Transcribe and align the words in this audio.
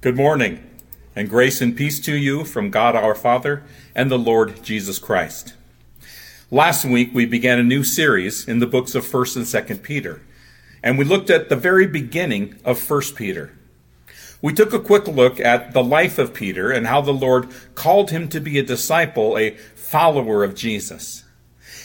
Good 0.00 0.14
morning, 0.14 0.64
and 1.16 1.28
grace 1.28 1.60
and 1.60 1.76
peace 1.76 1.98
to 2.02 2.14
you 2.14 2.44
from 2.44 2.70
God 2.70 2.94
our 2.94 3.16
Father 3.16 3.64
and 3.96 4.08
the 4.08 4.16
Lord 4.16 4.62
Jesus 4.62 4.96
Christ. 4.96 5.54
Last 6.52 6.84
week 6.84 7.10
we 7.12 7.26
began 7.26 7.58
a 7.58 7.64
new 7.64 7.82
series 7.82 8.46
in 8.46 8.60
the 8.60 8.68
books 8.68 8.94
of 8.94 9.04
1st 9.04 9.36
and 9.38 9.44
2nd 9.44 9.82
Peter, 9.82 10.22
and 10.84 10.98
we 10.98 11.04
looked 11.04 11.30
at 11.30 11.48
the 11.48 11.56
very 11.56 11.84
beginning 11.84 12.60
of 12.64 12.78
1st 12.78 13.16
Peter. 13.16 13.58
We 14.40 14.52
took 14.52 14.72
a 14.72 14.78
quick 14.78 15.08
look 15.08 15.40
at 15.40 15.72
the 15.72 15.82
life 15.82 16.16
of 16.16 16.32
Peter 16.32 16.70
and 16.70 16.86
how 16.86 17.00
the 17.00 17.10
Lord 17.10 17.48
called 17.74 18.12
him 18.12 18.28
to 18.28 18.38
be 18.38 18.56
a 18.56 18.62
disciple, 18.62 19.36
a 19.36 19.56
follower 19.74 20.44
of 20.44 20.54
Jesus. 20.54 21.24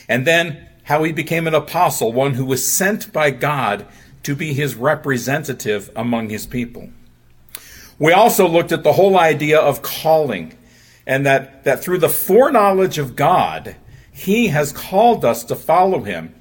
And 0.07 0.27
then 0.27 0.69
how 0.83 1.01
he 1.01 1.11
became 1.11 1.47
an 1.47 1.55
apostle, 1.55 2.13
one 2.13 2.35
who 2.35 2.45
was 2.45 2.63
sent 2.63 3.11
by 3.11 3.31
God 3.31 3.87
to 4.21 4.35
be 4.35 4.53
his 4.53 4.75
representative 4.75 5.89
among 5.95 6.29
his 6.29 6.45
people. 6.45 6.91
We 7.99 8.11
also 8.11 8.47
looked 8.47 8.71
at 8.71 8.83
the 8.83 8.93
whole 8.93 9.17
idea 9.17 9.59
of 9.59 9.81
calling 9.81 10.57
and 11.05 11.25
that, 11.25 11.63
that 11.63 11.83
through 11.83 11.99
the 11.99 12.09
foreknowledge 12.09 12.97
of 12.97 13.15
God, 13.15 13.75
he 14.11 14.47
has 14.47 14.71
called 14.71 15.25
us 15.25 15.43
to 15.45 15.55
follow 15.55 16.01
him 16.01 16.33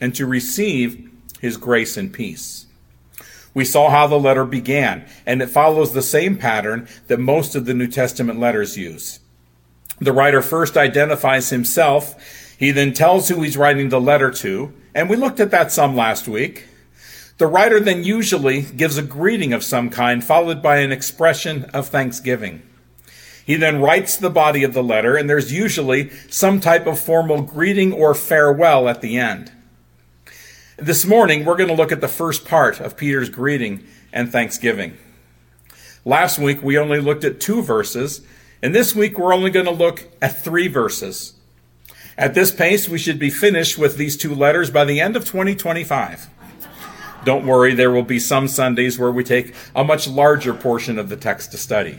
and 0.00 0.14
to 0.14 0.26
receive 0.26 1.10
his 1.40 1.56
grace 1.56 1.96
and 1.96 2.12
peace. 2.12 2.66
We 3.54 3.64
saw 3.64 3.90
how 3.90 4.06
the 4.06 4.18
letter 4.18 4.44
began, 4.44 5.04
and 5.26 5.42
it 5.42 5.50
follows 5.50 5.92
the 5.92 6.02
same 6.02 6.36
pattern 6.36 6.88
that 7.08 7.18
most 7.18 7.54
of 7.54 7.64
the 7.64 7.74
New 7.74 7.88
Testament 7.88 8.38
letters 8.38 8.76
use. 8.76 9.20
The 10.00 10.12
writer 10.12 10.42
first 10.42 10.76
identifies 10.76 11.50
himself, 11.50 12.14
he 12.56 12.70
then 12.70 12.92
tells 12.92 13.28
who 13.28 13.42
he's 13.42 13.56
writing 13.56 13.88
the 13.88 14.00
letter 14.00 14.30
to, 14.30 14.72
and 14.94 15.08
we 15.08 15.16
looked 15.16 15.40
at 15.40 15.50
that 15.50 15.72
some 15.72 15.96
last 15.96 16.28
week. 16.28 16.67
The 17.38 17.46
writer 17.46 17.78
then 17.78 18.02
usually 18.02 18.62
gives 18.62 18.98
a 18.98 19.02
greeting 19.02 19.52
of 19.52 19.62
some 19.62 19.90
kind, 19.90 20.24
followed 20.24 20.60
by 20.60 20.78
an 20.78 20.90
expression 20.90 21.66
of 21.66 21.86
thanksgiving. 21.86 22.62
He 23.46 23.54
then 23.54 23.80
writes 23.80 24.16
the 24.16 24.28
body 24.28 24.64
of 24.64 24.74
the 24.74 24.82
letter, 24.82 25.16
and 25.16 25.30
there's 25.30 25.52
usually 25.52 26.10
some 26.28 26.60
type 26.60 26.86
of 26.88 26.98
formal 26.98 27.42
greeting 27.42 27.92
or 27.92 28.12
farewell 28.12 28.88
at 28.88 29.02
the 29.02 29.16
end. 29.16 29.52
This 30.76 31.06
morning, 31.06 31.44
we're 31.44 31.56
going 31.56 31.70
to 31.70 31.76
look 31.76 31.92
at 31.92 32.00
the 32.00 32.08
first 32.08 32.44
part 32.44 32.80
of 32.80 32.96
Peter's 32.96 33.30
greeting 33.30 33.86
and 34.12 34.32
thanksgiving. 34.32 34.98
Last 36.04 36.40
week, 36.40 36.60
we 36.60 36.76
only 36.76 37.00
looked 37.00 37.24
at 37.24 37.40
two 37.40 37.62
verses, 37.62 38.20
and 38.60 38.74
this 38.74 38.96
week, 38.96 39.16
we're 39.16 39.34
only 39.34 39.50
going 39.50 39.66
to 39.66 39.70
look 39.70 40.08
at 40.20 40.42
three 40.42 40.66
verses. 40.66 41.34
At 42.16 42.34
this 42.34 42.50
pace, 42.50 42.88
we 42.88 42.98
should 42.98 43.20
be 43.20 43.30
finished 43.30 43.78
with 43.78 43.96
these 43.96 44.16
two 44.16 44.34
letters 44.34 44.72
by 44.72 44.84
the 44.84 45.00
end 45.00 45.14
of 45.14 45.24
2025. 45.24 46.30
Don't 47.24 47.46
worry, 47.46 47.74
there 47.74 47.90
will 47.90 48.02
be 48.02 48.20
some 48.20 48.48
Sundays 48.48 48.98
where 48.98 49.10
we 49.10 49.24
take 49.24 49.54
a 49.74 49.84
much 49.84 50.08
larger 50.08 50.54
portion 50.54 50.98
of 50.98 51.08
the 51.08 51.16
text 51.16 51.50
to 51.52 51.58
study. 51.58 51.98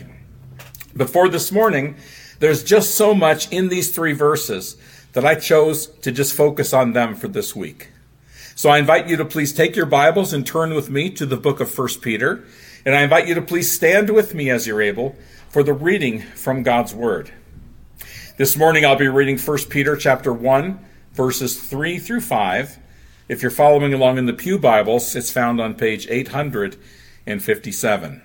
But 0.94 1.10
for 1.10 1.28
this 1.28 1.52
morning, 1.52 1.96
there's 2.38 2.64
just 2.64 2.94
so 2.94 3.14
much 3.14 3.50
in 3.52 3.68
these 3.68 3.94
three 3.94 4.12
verses 4.12 4.76
that 5.12 5.24
I 5.24 5.34
chose 5.34 5.86
to 5.86 6.10
just 6.10 6.34
focus 6.34 6.72
on 6.72 6.92
them 6.92 7.14
for 7.14 7.28
this 7.28 7.54
week. 7.54 7.90
So 8.54 8.70
I 8.70 8.78
invite 8.78 9.08
you 9.08 9.16
to 9.16 9.24
please 9.24 9.52
take 9.52 9.76
your 9.76 9.86
Bibles 9.86 10.32
and 10.32 10.46
turn 10.46 10.74
with 10.74 10.90
me 10.90 11.10
to 11.10 11.26
the 11.26 11.36
book 11.36 11.60
of 11.60 11.76
1 11.76 11.88
Peter. 12.00 12.44
And 12.84 12.94
I 12.94 13.02
invite 13.02 13.28
you 13.28 13.34
to 13.34 13.42
please 13.42 13.72
stand 13.72 14.10
with 14.10 14.34
me 14.34 14.50
as 14.50 14.66
you're 14.66 14.82
able 14.82 15.16
for 15.48 15.62
the 15.62 15.72
reading 15.72 16.20
from 16.20 16.62
God's 16.62 16.94
Word. 16.94 17.30
This 18.36 18.56
morning 18.56 18.84
I'll 18.84 18.96
be 18.96 19.08
reading 19.08 19.38
1 19.38 19.58
Peter 19.68 19.96
chapter 19.96 20.32
1, 20.32 20.78
verses 21.12 21.60
3 21.60 21.98
through 21.98 22.22
5 22.22 22.78
if 23.30 23.42
you're 23.42 23.50
following 23.52 23.94
along 23.94 24.18
in 24.18 24.26
the 24.26 24.32
Pew 24.32 24.58
Bibles, 24.58 25.14
it's 25.14 25.30
found 25.30 25.60
on 25.60 25.74
page 25.74 26.08
857. 26.10 28.22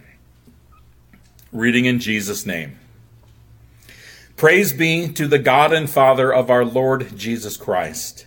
Reading 1.52 1.86
in 1.86 2.00
Jesus' 2.00 2.44
name. 2.44 2.80
Praise 4.36 4.74
be 4.74 5.08
to 5.10 5.28
the 5.28 5.38
God 5.38 5.72
and 5.72 5.88
Father 5.88 6.34
of 6.34 6.50
our 6.50 6.66
Lord 6.66 7.16
Jesus 7.16 7.56
Christ. 7.56 8.26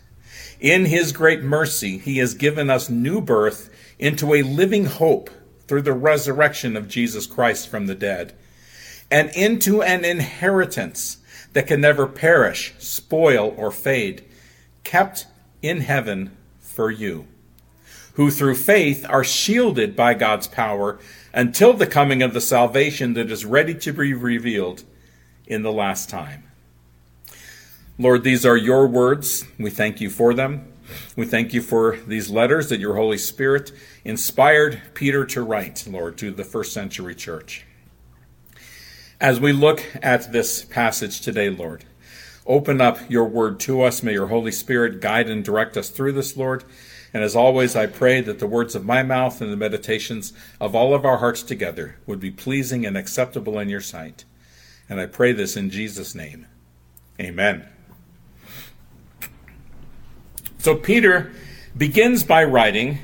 In 0.60 0.84
his 0.84 1.10
great 1.10 1.42
mercy, 1.42 1.98
he 1.98 2.19
has 2.19 2.34
given 2.34 2.70
us 2.70 2.88
new 2.88 3.20
birth 3.20 3.74
into 3.98 4.32
a 4.32 4.42
living 4.42 4.84
hope 4.84 5.30
through 5.66 5.82
the 5.82 5.92
resurrection 5.92 6.76
of 6.76 6.86
Jesus 6.86 7.26
Christ 7.26 7.69
from 7.69 7.88
the 7.88 7.97
dead, 7.97 8.36
and 9.10 9.30
into 9.30 9.82
an 9.82 10.04
inheritance 10.04 11.16
that 11.54 11.66
can 11.66 11.80
never 11.80 12.06
perish, 12.06 12.72
spoil, 12.78 13.53
or 13.56 13.72
fade, 13.72 14.24
kept 14.84 15.26
in 15.60 15.80
heaven 15.80 16.36
for 16.78 16.93
you, 16.93 17.27
who 18.12 18.31
through 18.31 18.55
faith 18.55 19.05
are 19.09 19.25
shielded 19.25 19.97
by 19.97 20.15
God's 20.15 20.47
power 20.47 20.97
until 21.34 21.72
the 21.72 21.89
coming 21.89 22.22
of 22.22 22.33
the 22.33 22.41
salvation 22.41 23.15
that 23.15 23.33
is 23.33 23.44
ready 23.44 23.75
to 23.75 23.93
be 23.93 24.15
revealed 24.15 24.84
in 25.44 25.62
the 25.62 25.72
last 25.72 26.09
time. 26.09 26.44
Lord, 27.99 28.22
these 28.22 28.47
are 28.47 28.56
your 28.56 28.87
words. 28.87 29.44
We 29.59 29.71
thank 29.71 30.00
you 30.00 30.09
for 30.09 30.33
them. 30.33 30.72
We 31.16 31.27
thank 31.27 31.53
you 31.53 31.62
for 31.62 31.97
these 32.06 32.31
letters 32.31 32.69
that 32.69 32.78
your 32.78 32.95
Holy 32.95 33.19
Spirit 33.19 33.72
inspired 34.05 34.81
Peter 34.95 35.27
to 35.27 35.43
write, 35.43 35.84
Lord, 35.89 36.16
to 36.19 36.31
the 36.31 36.45
first 36.45 36.72
century 36.72 37.16
church. 37.16 37.66
As 39.21 39.41
we 39.41 39.53
look 39.53 39.83
at 40.00 40.31
this 40.31 40.65
passage 40.65 41.22
today, 41.22 41.50
Lord, 41.50 41.87
Open 42.48 42.81
up 42.81 42.98
your 43.10 43.26
word 43.26 43.60
to 43.60 43.82
us. 43.82 44.03
May 44.03 44.14
your 44.14 44.28
Holy 44.28 44.50
Spirit 44.50 45.03
guide 45.03 45.28
and 45.28 45.44
direct 45.44 45.76
us 45.76 45.91
through 45.91 46.12
this, 46.12 46.34
Lord. 46.34 46.64
And 47.12 47.22
as 47.22 47.36
always, 47.36 47.76
I 47.76 47.86
pray 47.86 48.22
that 48.22 48.38
the 48.38 48.47
words 48.47 48.75
of 48.75 48.86
my 48.86 49.03
mouth 49.03 49.42
and 49.42 49.53
the 49.53 49.56
meditations 49.56 50.32
of 50.59 50.75
all 50.75 50.94
of 50.94 51.04
our 51.04 51.19
hearts 51.19 51.42
together 51.42 51.97
would 52.06 52.20
be 52.20 52.31
pleasing 52.31 52.86
and 52.86 52.97
acceptable 52.97 53.59
in 53.59 53.69
your 53.69 53.82
sight. 53.82 54.25
And 54.88 54.98
I 54.98 55.04
pray 55.04 55.32
this 55.32 55.59
in 55.59 55.69
Jesus' 55.69 56.14
name. 56.14 56.47
Amen. 57.20 57.69
So 60.56 60.75
Peter 60.75 61.32
begins 61.76 62.25
by 62.25 62.44
writing, 62.44 62.98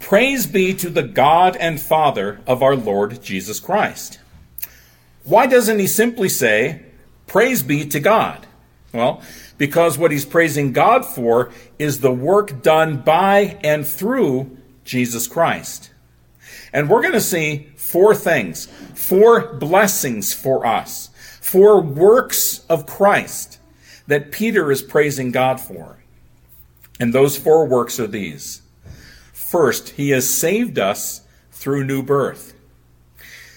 Praise 0.00 0.46
be 0.46 0.74
to 0.74 0.90
the 0.90 1.02
God 1.02 1.56
and 1.56 1.80
Father 1.80 2.40
of 2.46 2.62
our 2.62 2.76
Lord 2.76 3.22
Jesus 3.22 3.58
Christ. 3.58 4.18
Why 5.24 5.46
doesn't 5.46 5.78
he 5.78 5.86
simply 5.86 6.28
say, 6.28 6.82
Praise 7.26 7.62
be 7.62 7.86
to 7.86 7.98
God? 7.98 8.46
Well, 8.92 9.22
because 9.56 9.96
what 9.96 10.10
he's 10.10 10.26
praising 10.26 10.72
God 10.72 11.04
for 11.04 11.50
is 11.78 12.00
the 12.00 12.12
work 12.12 12.62
done 12.62 12.98
by 12.98 13.58
and 13.62 13.86
through 13.86 14.58
Jesus 14.84 15.26
Christ. 15.26 15.90
And 16.72 16.88
we're 16.88 17.00
going 17.02 17.12
to 17.14 17.20
see 17.20 17.70
four 17.76 18.14
things, 18.14 18.66
four 18.94 19.54
blessings 19.54 20.34
for 20.34 20.66
us, 20.66 21.10
four 21.40 21.80
works 21.80 22.64
of 22.68 22.86
Christ 22.86 23.58
that 24.06 24.32
Peter 24.32 24.70
is 24.70 24.82
praising 24.82 25.30
God 25.30 25.60
for. 25.60 25.98
And 27.00 27.12
those 27.12 27.36
four 27.36 27.66
works 27.66 27.98
are 27.98 28.06
these. 28.06 28.62
First, 29.32 29.90
he 29.90 30.10
has 30.10 30.28
saved 30.28 30.78
us 30.78 31.22
through 31.50 31.84
new 31.84 32.02
birth. 32.02 32.54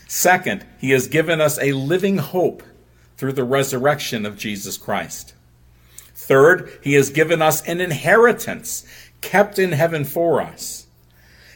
Second, 0.08 0.66
he 0.80 0.92
has 0.92 1.08
given 1.08 1.42
us 1.42 1.60
a 1.60 1.74
living 1.74 2.18
hope 2.18 2.64
through 3.18 3.34
the 3.34 3.44
resurrection 3.44 4.26
of 4.26 4.38
Jesus 4.38 4.78
Christ. 4.78 5.34
Third, 6.14 6.80
he 6.82 6.94
has 6.94 7.10
given 7.10 7.42
us 7.42 7.62
an 7.68 7.80
inheritance 7.82 8.86
kept 9.22 9.60
in 9.60 9.72
heaven 9.72 10.06
for 10.06 10.42
us. 10.42 10.88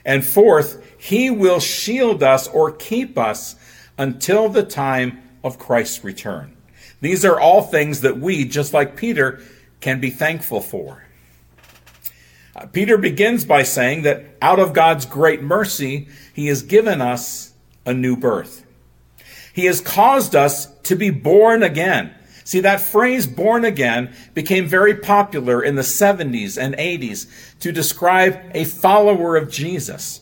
And 0.06 0.26
fourth, 0.26 0.84
he 0.98 1.30
will 1.30 1.60
shield 1.60 2.24
us 2.24 2.48
or 2.48 2.72
keep 2.72 3.18
us 3.18 3.56
until 3.98 4.50
the 4.50 4.64
time 4.64 5.22
of 5.44 5.60
Christ's 5.60 6.04
return. 6.04 6.56
These 7.02 7.24
are 7.24 7.40
all 7.40 7.62
things 7.62 8.02
that 8.02 8.18
we, 8.18 8.46
just 8.46 8.74
like 8.74 8.98
Peter, 8.98 9.42
can 9.82 10.00
be 10.00 10.10
thankful 10.10 10.62
for. 10.62 11.04
Uh, 12.56 12.66
Peter 12.66 12.98
begins 12.98 13.46
by 13.46 13.64
saying 13.64 14.02
that 14.02 14.26
out 14.42 14.60
of 14.60 14.74
God's 14.74 15.06
great 15.06 15.42
mercy, 15.42 16.08
he 16.34 16.48
has 16.48 16.62
given 16.62 17.02
us 17.02 17.54
a 17.86 17.94
new 17.94 18.18
birth. 18.18 18.66
He 19.54 19.66
has 19.66 19.80
caused 19.80 20.36
us 20.36 20.68
to 20.90 20.96
be 20.96 21.10
born 21.10 21.64
again. 21.64 22.14
See, 22.44 22.60
that 22.62 22.82
phrase 22.82 23.28
born 23.28 23.64
again 23.64 24.14
became 24.34 24.68
very 24.68 24.96
popular 24.96 25.64
in 25.64 25.76
the 25.76 25.84
70s 25.84 26.58
and 26.62 26.76
80s 26.76 27.28
to 27.60 27.72
describe 27.72 28.40
a 28.56 28.66
follower 28.66 29.36
of 29.36 29.52
Jesus. 29.52 30.22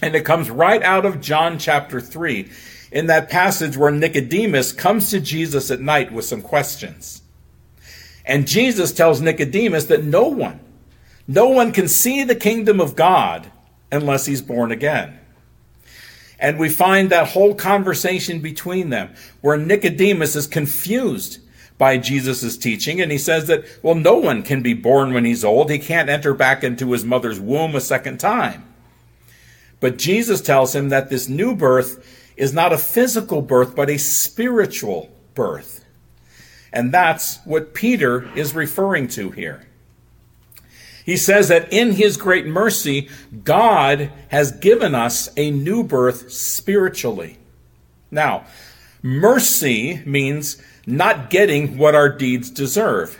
And 0.00 0.14
it 0.14 0.24
comes 0.24 0.48
right 0.48 0.82
out 0.82 1.04
of 1.04 1.20
John 1.20 1.58
chapter 1.58 2.00
3 2.00 2.48
in 2.92 3.06
that 3.06 3.30
passage 3.30 3.76
where 3.76 3.90
Nicodemus 3.90 4.72
comes 4.72 5.10
to 5.10 5.20
Jesus 5.20 5.70
at 5.70 5.80
night 5.80 6.12
with 6.12 6.24
some 6.24 6.40
questions. 6.40 7.22
And 8.24 8.46
Jesus 8.46 8.92
tells 8.92 9.20
Nicodemus 9.20 9.86
that 9.86 10.04
no 10.04 10.28
one, 10.28 10.60
no 11.26 11.48
one 11.48 11.72
can 11.72 11.88
see 11.88 12.22
the 12.22 12.34
kingdom 12.36 12.80
of 12.80 12.94
God 12.94 13.50
unless 13.90 14.26
he's 14.26 14.42
born 14.42 14.70
again. 14.70 15.19
And 16.40 16.58
we 16.58 16.70
find 16.70 17.10
that 17.10 17.28
whole 17.28 17.54
conversation 17.54 18.40
between 18.40 18.88
them 18.88 19.14
where 19.42 19.58
Nicodemus 19.58 20.34
is 20.34 20.46
confused 20.46 21.38
by 21.76 21.98
Jesus' 21.98 22.56
teaching. 22.56 23.00
And 23.00 23.12
he 23.12 23.18
says 23.18 23.46
that, 23.46 23.64
well, 23.82 23.94
no 23.94 24.16
one 24.16 24.42
can 24.42 24.62
be 24.62 24.74
born 24.74 25.12
when 25.12 25.26
he's 25.26 25.44
old. 25.44 25.70
He 25.70 25.78
can't 25.78 26.08
enter 26.08 26.32
back 26.32 26.64
into 26.64 26.92
his 26.92 27.04
mother's 27.04 27.38
womb 27.38 27.76
a 27.76 27.80
second 27.80 28.18
time. 28.18 28.64
But 29.80 29.98
Jesus 29.98 30.40
tells 30.40 30.74
him 30.74 30.88
that 30.88 31.10
this 31.10 31.28
new 31.28 31.54
birth 31.54 32.06
is 32.36 32.54
not 32.54 32.72
a 32.72 32.78
physical 32.78 33.42
birth, 33.42 33.76
but 33.76 33.90
a 33.90 33.98
spiritual 33.98 35.10
birth. 35.34 35.84
And 36.72 36.92
that's 36.92 37.38
what 37.44 37.74
Peter 37.74 38.30
is 38.36 38.54
referring 38.54 39.08
to 39.08 39.30
here. 39.30 39.66
He 41.10 41.16
says 41.16 41.48
that 41.48 41.72
in 41.72 41.90
his 41.90 42.16
great 42.16 42.46
mercy, 42.46 43.08
God 43.42 44.12
has 44.28 44.52
given 44.52 44.94
us 44.94 45.28
a 45.36 45.50
new 45.50 45.82
birth 45.82 46.30
spiritually. 46.30 47.36
Now, 48.12 48.44
mercy 49.02 50.02
means 50.06 50.62
not 50.86 51.28
getting 51.28 51.78
what 51.78 51.96
our 51.96 52.08
deeds 52.08 52.48
deserve. 52.48 53.18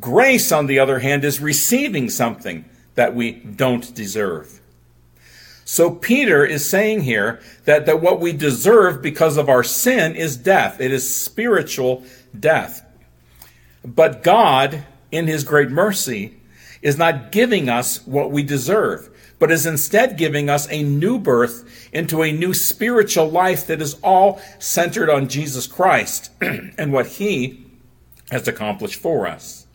Grace, 0.00 0.50
on 0.52 0.64
the 0.64 0.78
other 0.78 1.00
hand, 1.00 1.22
is 1.22 1.38
receiving 1.38 2.08
something 2.08 2.64
that 2.94 3.14
we 3.14 3.32
don't 3.32 3.94
deserve. 3.94 4.62
So 5.66 5.90
Peter 5.90 6.46
is 6.46 6.66
saying 6.66 7.02
here 7.02 7.42
that, 7.66 7.84
that 7.84 8.00
what 8.00 8.20
we 8.20 8.32
deserve 8.32 9.02
because 9.02 9.36
of 9.36 9.50
our 9.50 9.62
sin 9.62 10.16
is 10.16 10.38
death. 10.38 10.80
It 10.80 10.90
is 10.90 11.14
spiritual 11.14 12.04
death. 12.40 12.82
But 13.84 14.22
God, 14.22 14.86
in 15.10 15.26
his 15.26 15.44
great 15.44 15.68
mercy, 15.68 16.38
is 16.82 16.98
not 16.98 17.32
giving 17.32 17.68
us 17.68 18.04
what 18.06 18.30
we 18.30 18.42
deserve, 18.42 19.08
but 19.38 19.50
is 19.50 19.64
instead 19.64 20.18
giving 20.18 20.50
us 20.50 20.68
a 20.70 20.82
new 20.82 21.18
birth 21.18 21.88
into 21.92 22.22
a 22.22 22.32
new 22.32 22.52
spiritual 22.52 23.30
life 23.30 23.66
that 23.66 23.80
is 23.80 23.94
all 24.02 24.40
centered 24.58 25.08
on 25.08 25.28
Jesus 25.28 25.66
Christ 25.66 26.30
and 26.40 26.92
what 26.92 27.06
he 27.06 27.64
has 28.30 28.48
accomplished 28.48 29.00
for 29.00 29.26
us. 29.26 29.66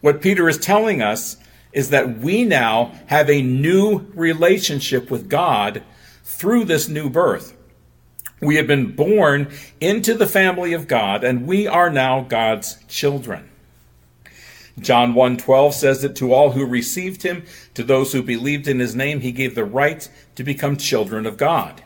What 0.00 0.22
Peter 0.22 0.48
is 0.48 0.58
telling 0.58 1.02
us 1.02 1.36
is 1.72 1.90
that 1.90 2.18
we 2.18 2.44
now 2.44 2.92
have 3.06 3.28
a 3.28 3.42
new 3.42 4.06
relationship 4.14 5.10
with 5.10 5.28
God 5.28 5.82
through 6.24 6.64
this 6.64 6.88
new 6.88 7.10
birth. 7.10 7.54
We 8.40 8.56
have 8.56 8.66
been 8.66 8.94
born 8.94 9.50
into 9.80 10.14
the 10.14 10.26
family 10.26 10.72
of 10.72 10.86
God 10.86 11.24
and 11.24 11.46
we 11.46 11.66
are 11.66 11.90
now 11.90 12.22
God's 12.22 12.78
children. 12.86 13.47
John 14.80 15.14
1:12 15.14 15.74
says 15.74 16.02
that 16.02 16.16
to 16.16 16.32
all 16.32 16.52
who 16.52 16.64
received 16.64 17.22
him, 17.22 17.44
to 17.74 17.82
those 17.82 18.12
who 18.12 18.22
believed 18.22 18.68
in 18.68 18.78
his 18.78 18.94
name, 18.94 19.20
he 19.20 19.32
gave 19.32 19.54
the 19.54 19.64
right 19.64 20.08
to 20.36 20.44
become 20.44 20.76
children 20.76 21.26
of 21.26 21.36
God. 21.36 21.82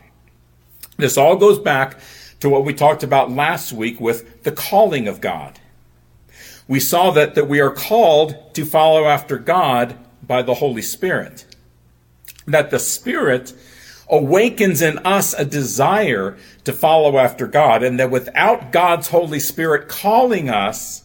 This 0.97 1.17
all 1.17 1.35
goes 1.35 1.59
back 1.59 1.99
to 2.39 2.49
what 2.49 2.65
we 2.65 2.73
talked 2.73 3.03
about 3.03 3.31
last 3.31 3.71
week 3.73 3.99
with 3.99 4.43
the 4.43 4.51
calling 4.51 5.07
of 5.07 5.21
God. 5.21 5.59
We 6.67 6.79
saw 6.79 7.11
that, 7.11 7.35
that 7.35 7.47
we 7.47 7.59
are 7.59 7.71
called 7.71 8.53
to 8.53 8.65
follow 8.65 9.05
after 9.05 9.37
God 9.37 9.97
by 10.25 10.41
the 10.41 10.55
Holy 10.55 10.81
Spirit. 10.81 11.45
That 12.45 12.69
the 12.69 12.79
Spirit 12.79 13.53
awakens 14.09 14.81
in 14.81 14.97
us 14.99 15.33
a 15.33 15.45
desire 15.45 16.37
to 16.63 16.73
follow 16.73 17.17
after 17.17 17.47
God, 17.47 17.83
and 17.83 17.99
that 17.99 18.11
without 18.11 18.71
God's 18.71 19.09
Holy 19.09 19.39
Spirit 19.39 19.87
calling 19.87 20.49
us, 20.49 21.03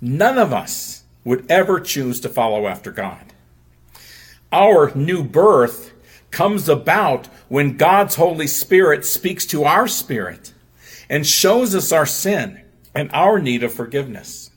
none 0.00 0.38
of 0.38 0.52
us 0.52 0.99
would 1.24 1.50
ever 1.50 1.80
choose 1.80 2.20
to 2.20 2.28
follow 2.28 2.66
after 2.66 2.90
God. 2.90 3.32
Our 4.52 4.94
new 4.94 5.22
birth 5.22 5.92
comes 6.30 6.68
about 6.68 7.26
when 7.48 7.76
God's 7.76 8.14
Holy 8.16 8.46
Spirit 8.46 9.04
speaks 9.04 9.44
to 9.46 9.64
our 9.64 9.88
spirit 9.88 10.52
and 11.08 11.26
shows 11.26 11.74
us 11.74 11.92
our 11.92 12.06
sin 12.06 12.62
and 12.94 13.10
our 13.12 13.38
need 13.38 13.62
of 13.62 13.72
forgiveness. 13.72 14.50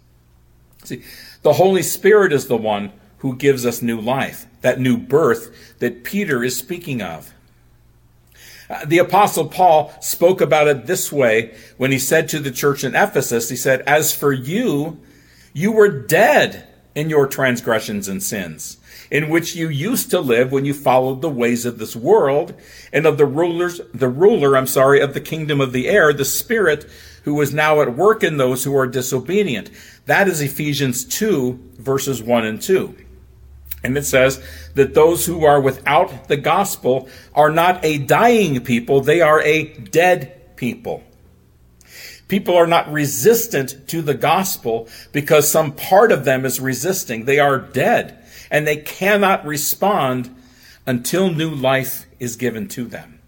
See, 0.83 1.03
the 1.41 1.53
Holy 1.53 1.83
Spirit 1.83 2.31
is 2.31 2.47
the 2.47 2.57
one 2.57 2.91
who 3.19 3.35
gives 3.35 3.65
us 3.65 3.81
new 3.81 3.99
life, 3.99 4.45
that 4.61 4.79
new 4.79 4.97
birth 4.97 5.79
that 5.79 6.03
Peter 6.03 6.43
is 6.43 6.57
speaking 6.57 7.01
of. 7.01 7.33
Uh, 8.69 8.85
the 8.85 8.97
Apostle 8.97 9.47
Paul 9.47 9.93
spoke 10.01 10.41
about 10.41 10.67
it 10.67 10.85
this 10.85 11.11
way 11.11 11.55
when 11.77 11.91
he 11.91 11.99
said 11.99 12.29
to 12.29 12.39
the 12.39 12.51
church 12.51 12.83
in 12.83 12.95
Ephesus, 12.95 13.49
he 13.49 13.55
said, 13.55 13.81
As 13.81 14.15
for 14.15 14.31
you, 14.31 14.99
you 15.53 15.71
were 15.71 15.89
dead 15.89 16.67
in 16.95 17.09
your 17.09 17.27
transgressions 17.27 18.07
and 18.07 18.21
sins, 18.21 18.77
in 19.09 19.29
which 19.29 19.55
you 19.55 19.69
used 19.69 20.09
to 20.11 20.19
live 20.19 20.51
when 20.51 20.65
you 20.65 20.73
followed 20.73 21.21
the 21.21 21.29
ways 21.29 21.65
of 21.65 21.77
this 21.77 21.95
world 21.95 22.53
and 22.91 23.05
of 23.05 23.17
the 23.17 23.25
rulers, 23.25 23.79
the 23.93 24.09
ruler, 24.09 24.57
I'm 24.57 24.67
sorry, 24.67 24.99
of 24.99 25.13
the 25.13 25.21
kingdom 25.21 25.61
of 25.61 25.71
the 25.71 25.87
air, 25.87 26.13
the 26.13 26.25
spirit 26.25 26.89
who 27.23 27.39
is 27.41 27.53
now 27.53 27.81
at 27.81 27.95
work 27.95 28.23
in 28.23 28.37
those 28.37 28.63
who 28.63 28.75
are 28.75 28.87
disobedient. 28.87 29.69
That 30.05 30.27
is 30.27 30.41
Ephesians 30.41 31.05
2 31.05 31.71
verses 31.77 32.21
1 32.21 32.45
and 32.45 32.61
2. 32.61 32.95
And 33.83 33.97
it 33.97 34.05
says 34.05 34.41
that 34.75 34.93
those 34.93 35.25
who 35.25 35.45
are 35.45 35.59
without 35.59 36.27
the 36.27 36.37
gospel 36.37 37.09
are 37.33 37.51
not 37.51 37.83
a 37.83 37.97
dying 37.97 38.63
people, 38.63 39.01
they 39.01 39.21
are 39.21 39.41
a 39.41 39.73
dead 39.73 40.55
people. 40.55 41.03
People 42.33 42.57
are 42.57 42.65
not 42.65 42.91
resistant 42.91 43.87
to 43.89 44.01
the 44.01 44.15
gospel 44.15 44.87
because 45.11 45.47
some 45.47 45.71
part 45.71 46.11
of 46.11 46.25
them 46.25 46.45
is 46.45 46.59
resisting. 46.59 47.25
They 47.25 47.37
are 47.37 47.59
dead 47.59 48.25
and 48.49 48.65
they 48.65 48.77
cannot 48.77 49.45
respond 49.45 50.35
until 50.87 51.29
new 51.31 51.51
life 51.51 52.07
is 52.19 52.35
given 52.35 52.67
to 52.69 52.85
them. 52.85 53.19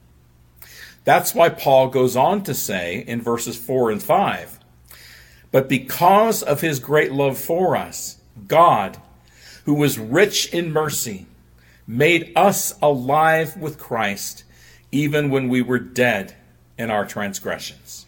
That's 1.04 1.36
why 1.36 1.50
Paul 1.50 1.90
goes 1.90 2.16
on 2.16 2.42
to 2.46 2.56
say 2.56 3.04
in 3.06 3.22
verses 3.22 3.56
4 3.56 3.92
and 3.92 4.02
5 4.02 4.60
But 5.52 5.70
because 5.70 6.42
of 6.42 6.62
his 6.62 6.80
great 6.80 7.12
love 7.12 7.38
for 7.38 7.76
us, 7.76 8.18
God, 8.48 8.98
who 9.66 9.76
was 9.76 10.00
rich 10.00 10.52
in 10.52 10.74
mercy, 10.74 11.28
made 11.86 12.34
us 12.36 12.74
alive 12.82 13.56
with 13.56 13.78
Christ 13.78 14.46
even 14.92 15.30
when 15.30 15.48
we 15.48 15.62
were 15.62 15.78
dead 15.78 16.36
in 16.76 16.90
our 16.90 17.06
transgressions 17.06 18.05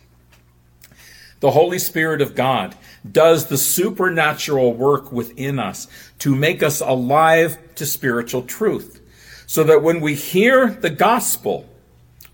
the 1.40 1.52
Holy 1.52 1.80
Spirit 1.80 2.22
of 2.22 2.36
God 2.36 2.76
does 3.10 3.48
the 3.48 3.58
supernatural 3.58 4.74
work 4.74 5.12
within 5.12 5.60
us 5.60 5.88
to 6.20 6.36
make 6.36 6.64
us 6.64 6.82
alive 6.82 7.58
to 7.76 7.86
spiritual 7.86 8.42
truth. 8.42 9.02
So 9.46 9.64
that 9.64 9.84
when 9.84 10.02
we 10.02 10.16
hear 10.16 10.68
the 10.68 10.90
gospel, 10.90 11.70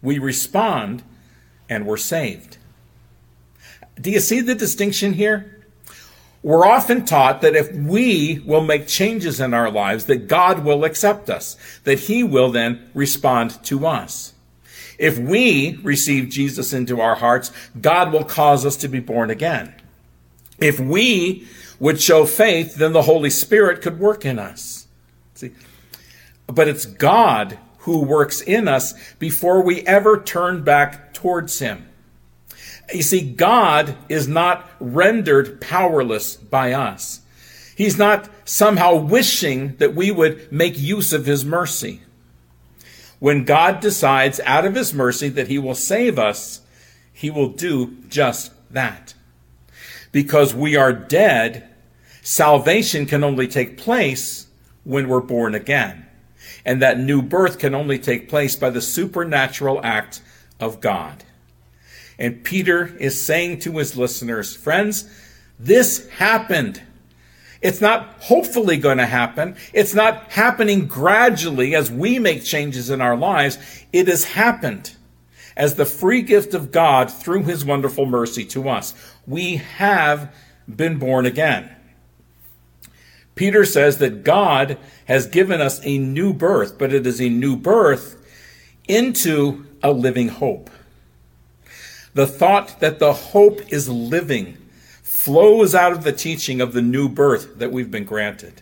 we 0.02 0.20
respond 0.20 1.04
and 1.70 1.86
we're 1.86 1.98
saved. 1.98 2.58
Do 4.00 4.10
you 4.10 4.20
see 4.20 4.42
the 4.42 4.56
distinction 4.56 5.14
here? 5.14 5.64
We're 6.42 6.66
often 6.66 7.06
taught 7.06 7.42
that 7.42 7.56
if 7.56 7.72
we 7.74 8.44
will 8.46 8.64
make 8.64 8.88
changes 8.88 9.40
in 9.40 9.54
our 9.54 9.72
lives, 9.72 10.06
that 10.06 10.28
God 10.28 10.66
will 10.66 10.84
accept 10.84 11.30
us, 11.30 11.56
that 11.86 12.00
He 12.00 12.24
will 12.24 12.52
then 12.52 12.90
respond 12.94 13.64
to 13.66 13.86
us. 13.86 14.34
If 14.98 15.18
we 15.18 15.80
receive 15.84 16.30
Jesus 16.30 16.74
into 16.74 17.02
our 17.02 17.16
hearts, 17.16 17.52
God 17.80 18.12
will 18.12 18.24
cause 18.24 18.66
us 18.66 18.78
to 18.78 18.88
be 18.88 19.00
born 19.00 19.30
again. 19.30 19.74
If 20.60 20.80
we 20.80 21.48
would 21.80 22.02
show 22.02 22.26
faith, 22.26 22.76
then 22.76 22.94
the 22.94 23.02
Holy 23.04 23.30
Spirit 23.30 23.82
could 23.82 24.00
work 24.00 24.26
in 24.26 24.40
us. 24.40 24.88
See? 25.34 25.52
But 26.48 26.68
it's 26.68 26.86
God 26.86 27.58
who 27.80 28.04
works 28.04 28.42
in 28.42 28.68
us 28.68 28.94
before 29.16 29.62
we 29.62 29.82
ever 29.82 30.22
turn 30.22 30.64
back 30.64 31.14
towards 31.14 31.60
Him. 31.60 31.90
You 32.94 33.04
see, 33.04 33.22
God 33.22 33.96
is 34.08 34.28
not 34.28 34.70
rendered 34.80 35.60
powerless 35.60 36.36
by 36.36 36.74
us. 36.74 37.22
He's 37.76 37.98
not 37.98 38.30
somehow 38.46 38.96
wishing 38.96 39.76
that 39.78 39.96
we 39.96 40.12
would 40.12 40.52
make 40.52 40.78
use 40.78 41.12
of 41.12 41.26
His 41.26 41.44
mercy 41.44 42.02
when 43.24 43.46
God 43.46 43.80
decides 43.80 44.42
out 44.42 44.66
of 44.66 44.76
his 44.76 44.94
mercy 44.94 45.30
that 45.30 45.48
he 45.48 45.58
will 45.58 45.76
save 45.76 46.20
us, 46.20 46.60
he 47.14 47.30
will 47.30 47.48
do 47.48 47.96
just 48.10 48.52
that. 48.70 49.14
Because 50.12 50.54
we 50.54 50.76
are 50.76 50.92
dead, 50.92 51.70
salvation 52.22 53.06
can 53.06 53.24
only 53.24 53.48
take 53.48 53.78
place 53.78 54.48
when 54.84 55.08
we're 55.08 55.22
born 55.22 55.56
again. 55.56 56.06
And 56.66 56.82
that 56.82 57.00
new 57.00 57.22
birth 57.22 57.60
can 57.60 57.74
only 57.74 57.98
take 57.98 58.28
place 58.28 58.58
by 58.58 58.70
the 58.70 58.82
supernatural 58.82 59.80
act 59.86 60.22
of 60.60 60.82
God. 60.82 61.24
And 62.20 62.44
Peter 62.44 62.94
is 62.98 63.22
saying 63.22 63.60
to 63.60 63.78
his 63.78 63.96
listeners, 63.96 64.54
friends, 64.54 65.10
this 65.58 66.10
happened. 66.10 66.82
It's 67.64 67.80
not 67.80 68.18
hopefully 68.20 68.76
going 68.76 68.98
to 68.98 69.06
happen. 69.06 69.56
It's 69.72 69.96
not 69.96 70.30
happening 70.32 70.86
gradually 70.86 71.74
as 71.76 71.90
we 71.90 72.20
make 72.20 72.44
changes 72.44 72.90
in 72.90 73.00
our 73.00 73.16
lives. 73.16 73.58
It 73.94 74.08
has 74.10 74.26
happened 74.26 74.96
as 75.56 75.76
the 75.76 75.86
free 75.86 76.22
gift 76.22 76.54
of 76.54 76.72
God 76.72 77.10
through 77.10 77.44
his 77.44 77.64
wonderful 77.64 78.06
mercy 78.06 78.44
to 78.48 78.68
us. 78.68 78.94
We 79.26 79.56
have 79.56 80.36
been 80.68 81.00
born 81.00 81.26
again. 81.26 81.74
Peter 83.36 83.64
says 83.64 83.98
that 84.00 84.26
God 84.26 84.78
has 85.06 85.26
given 85.26 85.62
us 85.62 85.80
a 85.84 85.98
new 85.98 86.34
birth, 86.34 86.78
but 86.78 86.94
it 86.94 87.08
is 87.08 87.22
a 87.22 87.30
new 87.30 87.56
birth 87.56 88.22
into 88.90 89.66
a 89.82 89.92
living 89.94 90.28
hope. 90.28 90.70
The 92.14 92.28
thought 92.28 92.80
that 92.82 93.00
the 93.00 93.14
hope 93.14 93.62
is 93.72 93.88
living 93.88 94.58
flows 95.24 95.74
out 95.74 95.94
of 95.94 96.04
the 96.04 96.12
teaching 96.12 96.60
of 96.60 96.74
the 96.74 96.82
new 96.82 97.08
birth 97.08 97.58
that 97.60 97.72
we've 97.72 97.90
been 97.90 98.04
granted. 98.04 98.62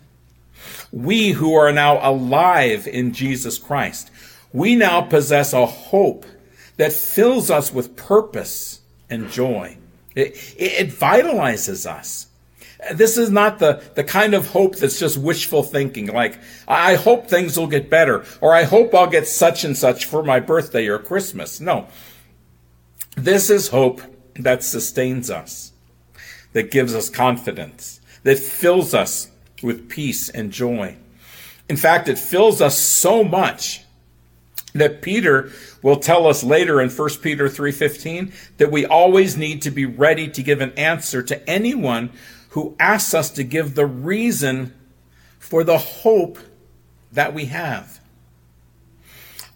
We 0.92 1.32
who 1.32 1.56
are 1.56 1.72
now 1.72 2.00
alive 2.08 2.88
in 2.88 3.14
Jesus 3.14 3.58
Christ, 3.58 4.12
we 4.54 4.76
now 4.76 5.02
possess 5.02 5.54
a 5.54 5.66
hope 5.66 6.24
that 6.78 6.94
fills 6.94 7.50
us 7.50 7.74
with 7.74 7.96
purpose 7.96 8.82
and 9.10 9.32
joy. 9.32 9.78
It, 10.16 10.34
it, 10.56 10.90
vitalizes 10.90 11.90
us. 11.90 12.28
This 12.94 13.18
is 13.18 13.32
not 13.32 13.58
the, 13.58 13.82
the 13.96 14.04
kind 14.04 14.36
of 14.36 14.48
hope 14.48 14.76
that's 14.76 15.00
just 15.00 15.18
wishful 15.18 15.64
thinking, 15.64 16.08
like, 16.08 16.38
I 16.68 16.94
hope 16.94 17.28
things 17.28 17.58
will 17.58 17.68
get 17.68 17.90
better, 17.90 18.24
or 18.40 18.54
I 18.54 18.64
hope 18.64 18.94
I'll 18.94 19.10
get 19.10 19.28
such 19.28 19.64
and 19.64 19.76
such 19.76 20.06
for 20.06 20.22
my 20.22 20.40
birthday 20.40 20.88
or 20.88 21.00
Christmas. 21.00 21.60
No. 21.60 21.88
This 23.16 23.50
is 23.50 23.70
hope 23.70 24.02
that 24.36 24.64
sustains 24.64 25.32
us, 25.32 25.71
that 26.54 26.72
gives 26.72 26.96
us 26.96 27.10
confidence, 27.10 28.02
that 28.24 28.40
fills 28.40 28.94
us 28.94 29.30
with 29.62 29.90
peace 29.90 30.30
and 30.30 30.52
joy. 30.52 30.98
In 31.70 31.78
fact, 31.78 32.08
it 32.08 32.20
fills 32.20 32.62
us 32.62 32.78
so 32.78 33.24
much 33.24 33.84
that 34.74 35.02
Peter 35.02 35.52
will 35.82 35.98
tell 35.98 36.28
us 36.28 36.44
later 36.44 36.82
in 36.82 36.90
1 36.90 37.22
Peter 37.22 37.50
3:15 37.50 38.32
that 38.58 38.72
we 38.72 38.86
always 38.86 39.36
need 39.38 39.62
to 39.62 39.72
be 39.72 39.86
ready 39.86 40.28
to 40.28 40.44
give 40.44 40.62
an 40.62 40.74
answer 40.78 41.22
to 41.22 41.50
anyone 41.50 42.10
who 42.50 42.76
asks 42.80 43.14
us 43.14 43.30
to 43.32 43.44
give 43.44 43.76
the 43.76 43.86
reason 43.86 44.74
for 45.40 45.64
the 45.64 45.78
hope 45.78 46.38
that 47.12 47.34
we 47.34 47.46
have. 47.46 48.00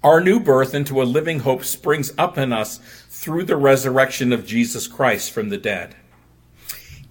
Our 0.03 0.21
new 0.21 0.39
birth 0.39 0.75
into 0.75 1.01
a 1.01 1.03
living 1.03 1.39
hope 1.39 1.63
springs 1.63 2.13
up 2.17 2.37
in 2.37 2.53
us 2.53 2.79
through 3.09 3.45
the 3.45 3.55
resurrection 3.55 4.31
of 4.31 4.45
Jesus 4.45 4.87
Christ 4.87 5.31
from 5.31 5.49
the 5.49 5.57
dead. 5.57 5.95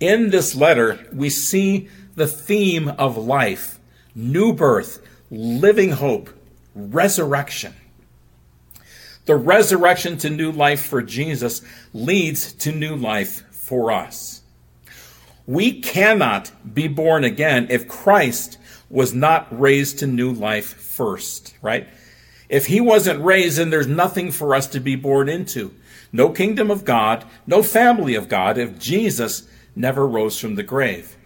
In 0.04 0.28
this 0.28 0.54
letter, 0.54 0.98
we 1.14 1.30
see 1.30 1.88
the 2.14 2.26
theme 2.26 2.90
of 2.90 3.16
life 3.16 3.80
new 4.14 4.52
birth, 4.52 5.02
living 5.30 5.92
hope, 5.92 6.28
resurrection. 6.74 7.72
The 9.24 9.34
resurrection 9.34 10.18
to 10.18 10.28
new 10.28 10.52
life 10.52 10.84
for 10.84 11.00
Jesus 11.00 11.62
leads 11.94 12.52
to 12.52 12.70
new 12.70 12.94
life 12.94 13.50
for 13.50 13.90
us. 13.90 14.42
We 15.46 15.80
cannot 15.80 16.52
be 16.74 16.86
born 16.86 17.24
again 17.24 17.68
if 17.70 17.88
Christ 17.88 18.58
was 18.90 19.14
not 19.14 19.58
raised 19.58 20.00
to 20.00 20.06
new 20.06 20.32
life 20.32 20.74
first, 20.74 21.56
right? 21.62 21.88
If 22.50 22.66
he 22.66 22.78
wasn't 22.78 23.24
raised, 23.24 23.56
then 23.56 23.70
there's 23.70 23.86
nothing 23.86 24.32
for 24.32 24.54
us 24.54 24.66
to 24.66 24.80
be 24.80 24.96
born 24.96 25.30
into. 25.30 25.74
No 26.12 26.28
kingdom 26.28 26.70
of 26.70 26.84
God, 26.84 27.24
no 27.46 27.62
family 27.62 28.14
of 28.14 28.28
God, 28.28 28.58
if 28.58 28.78
Jesus 28.78 29.48
never 29.76 30.06
rose 30.06 30.38
from 30.38 30.54
the 30.54 30.62
grave. 30.62 31.16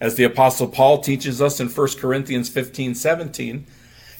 As 0.00 0.16
the 0.16 0.24
apostle 0.24 0.68
Paul 0.68 1.00
teaches 1.00 1.40
us 1.40 1.58
in 1.58 1.68
1 1.68 1.88
Corinthians 1.98 2.48
15, 2.48 2.94
17, 2.94 3.66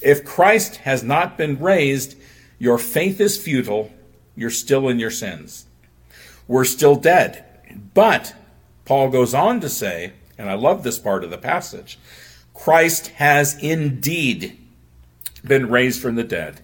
if 0.01 0.25
Christ 0.25 0.77
has 0.77 1.03
not 1.03 1.37
been 1.37 1.59
raised, 1.59 2.15
your 2.59 2.77
faith 2.77 3.19
is 3.21 3.37
futile. 3.37 3.91
You're 4.35 4.49
still 4.49 4.87
in 4.87 4.99
your 4.99 5.11
sins. 5.11 5.65
We're 6.47 6.65
still 6.65 6.95
dead. 6.95 7.43
But 7.93 8.35
Paul 8.85 9.09
goes 9.09 9.33
on 9.33 9.59
to 9.61 9.69
say, 9.69 10.13
and 10.37 10.49
I 10.49 10.53
love 10.53 10.83
this 10.83 10.99
part 10.99 11.23
of 11.23 11.29
the 11.29 11.37
passage 11.37 11.99
Christ 12.53 13.07
has 13.07 13.61
indeed 13.61 14.57
been 15.43 15.69
raised 15.69 16.01
from 16.01 16.15
the 16.15 16.23
dead. 16.23 16.61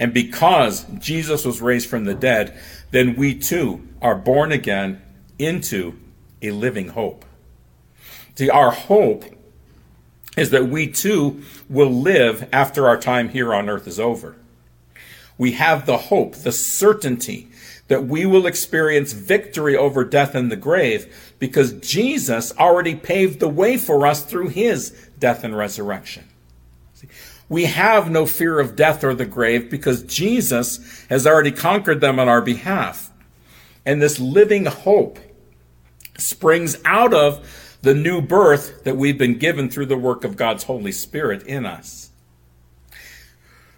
And 0.00 0.12
because 0.12 0.84
Jesus 0.98 1.44
was 1.44 1.60
raised 1.60 1.88
from 1.88 2.04
the 2.04 2.14
dead, 2.14 2.58
then 2.90 3.16
we 3.16 3.36
too 3.38 3.86
are 4.00 4.14
born 4.14 4.52
again 4.52 5.00
into 5.38 5.98
a 6.42 6.50
living 6.50 6.88
hope. 6.88 7.24
See, 8.34 8.50
our 8.50 8.70
hope 8.70 9.24
is 10.36 10.50
that 10.50 10.68
we 10.68 10.86
too 10.86 11.42
will 11.68 11.90
live 11.90 12.48
after 12.52 12.86
our 12.86 12.96
time 12.96 13.30
here 13.30 13.52
on 13.52 13.68
earth 13.68 13.86
is 13.86 13.98
over 13.98 14.36
we 15.38 15.52
have 15.52 15.86
the 15.86 15.96
hope, 15.96 16.34
the 16.34 16.52
certainty 16.52 17.48
that 17.86 18.04
we 18.04 18.26
will 18.26 18.46
experience 18.46 19.12
victory 19.12 19.76
over 19.76 20.04
death 20.04 20.34
and 20.34 20.50
the 20.52 20.56
grave 20.56 21.32
because 21.38 21.72
Jesus 21.74 22.54
already 22.58 22.94
paved 22.94 23.40
the 23.40 23.48
way 23.48 23.78
for 23.78 24.06
us 24.06 24.22
through 24.22 24.48
his 24.48 24.90
death 25.18 25.44
and 25.44 25.56
resurrection. 25.56 26.24
We 27.48 27.64
have 27.64 28.10
no 28.10 28.26
fear 28.26 28.60
of 28.60 28.76
death 28.76 29.02
or 29.02 29.14
the 29.14 29.24
grave 29.24 29.70
because 29.70 30.02
Jesus 30.02 31.06
has 31.08 31.26
already 31.26 31.52
conquered 31.52 32.02
them 32.02 32.18
on 32.18 32.28
our 32.28 32.42
behalf. 32.42 33.10
And 33.86 34.02
this 34.02 34.20
living 34.20 34.66
hope 34.66 35.18
springs 36.18 36.76
out 36.84 37.14
of 37.14 37.76
the 37.82 37.94
new 37.94 38.20
birth 38.20 38.84
that 38.84 38.96
we've 38.96 39.18
been 39.18 39.38
given 39.38 39.70
through 39.70 39.86
the 39.86 39.96
work 39.96 40.24
of 40.24 40.36
God's 40.36 40.64
Holy 40.64 40.92
Spirit 40.92 41.44
in 41.44 41.64
us. 41.64 42.10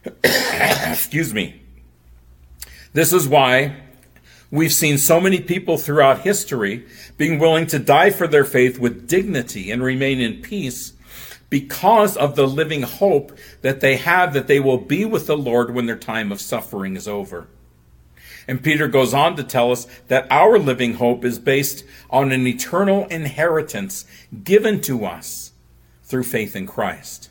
Excuse 0.24 1.34
me. 1.34 1.62
This 2.92 3.12
is 3.12 3.28
why 3.28 3.76
we've 4.50 4.72
seen 4.72 4.98
so 4.98 5.20
many 5.20 5.40
people 5.40 5.78
throughout 5.78 6.22
history 6.22 6.86
being 7.16 7.38
willing 7.38 7.66
to 7.68 7.78
die 7.78 8.10
for 8.10 8.26
their 8.26 8.44
faith 8.44 8.78
with 8.78 9.06
dignity 9.06 9.70
and 9.70 9.82
remain 9.82 10.20
in 10.20 10.42
peace 10.42 10.94
because 11.50 12.16
of 12.16 12.36
the 12.36 12.46
living 12.46 12.82
hope 12.82 13.36
that 13.62 13.80
they 13.80 13.96
have 13.96 14.32
that 14.32 14.46
they 14.46 14.60
will 14.60 14.78
be 14.78 15.04
with 15.04 15.26
the 15.26 15.36
Lord 15.36 15.74
when 15.74 15.86
their 15.86 15.98
time 15.98 16.32
of 16.32 16.40
suffering 16.40 16.96
is 16.96 17.06
over. 17.06 17.48
And 18.48 18.62
Peter 18.62 18.88
goes 18.88 19.14
on 19.14 19.36
to 19.36 19.44
tell 19.44 19.72
us 19.72 19.86
that 20.08 20.26
our 20.30 20.58
living 20.58 20.94
hope 20.94 21.24
is 21.24 21.38
based 21.38 21.84
on 22.08 22.32
an 22.32 22.46
eternal 22.46 23.06
inheritance 23.06 24.04
given 24.44 24.80
to 24.82 25.04
us 25.04 25.52
through 26.04 26.24
faith 26.24 26.56
in 26.56 26.66
Christ. 26.66 27.30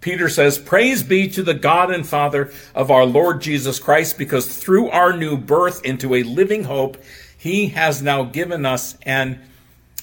Peter 0.00 0.28
says, 0.28 0.58
Praise 0.58 1.02
be 1.04 1.28
to 1.28 1.42
the 1.42 1.54
God 1.54 1.90
and 1.90 2.06
Father 2.06 2.52
of 2.74 2.90
our 2.90 3.06
Lord 3.06 3.40
Jesus 3.40 3.78
Christ, 3.78 4.18
because 4.18 4.58
through 4.58 4.88
our 4.90 5.16
new 5.16 5.36
birth 5.36 5.84
into 5.84 6.14
a 6.14 6.24
living 6.24 6.64
hope, 6.64 7.00
he 7.38 7.68
has 7.68 8.02
now 8.02 8.24
given 8.24 8.66
us 8.66 8.96
an 9.02 9.40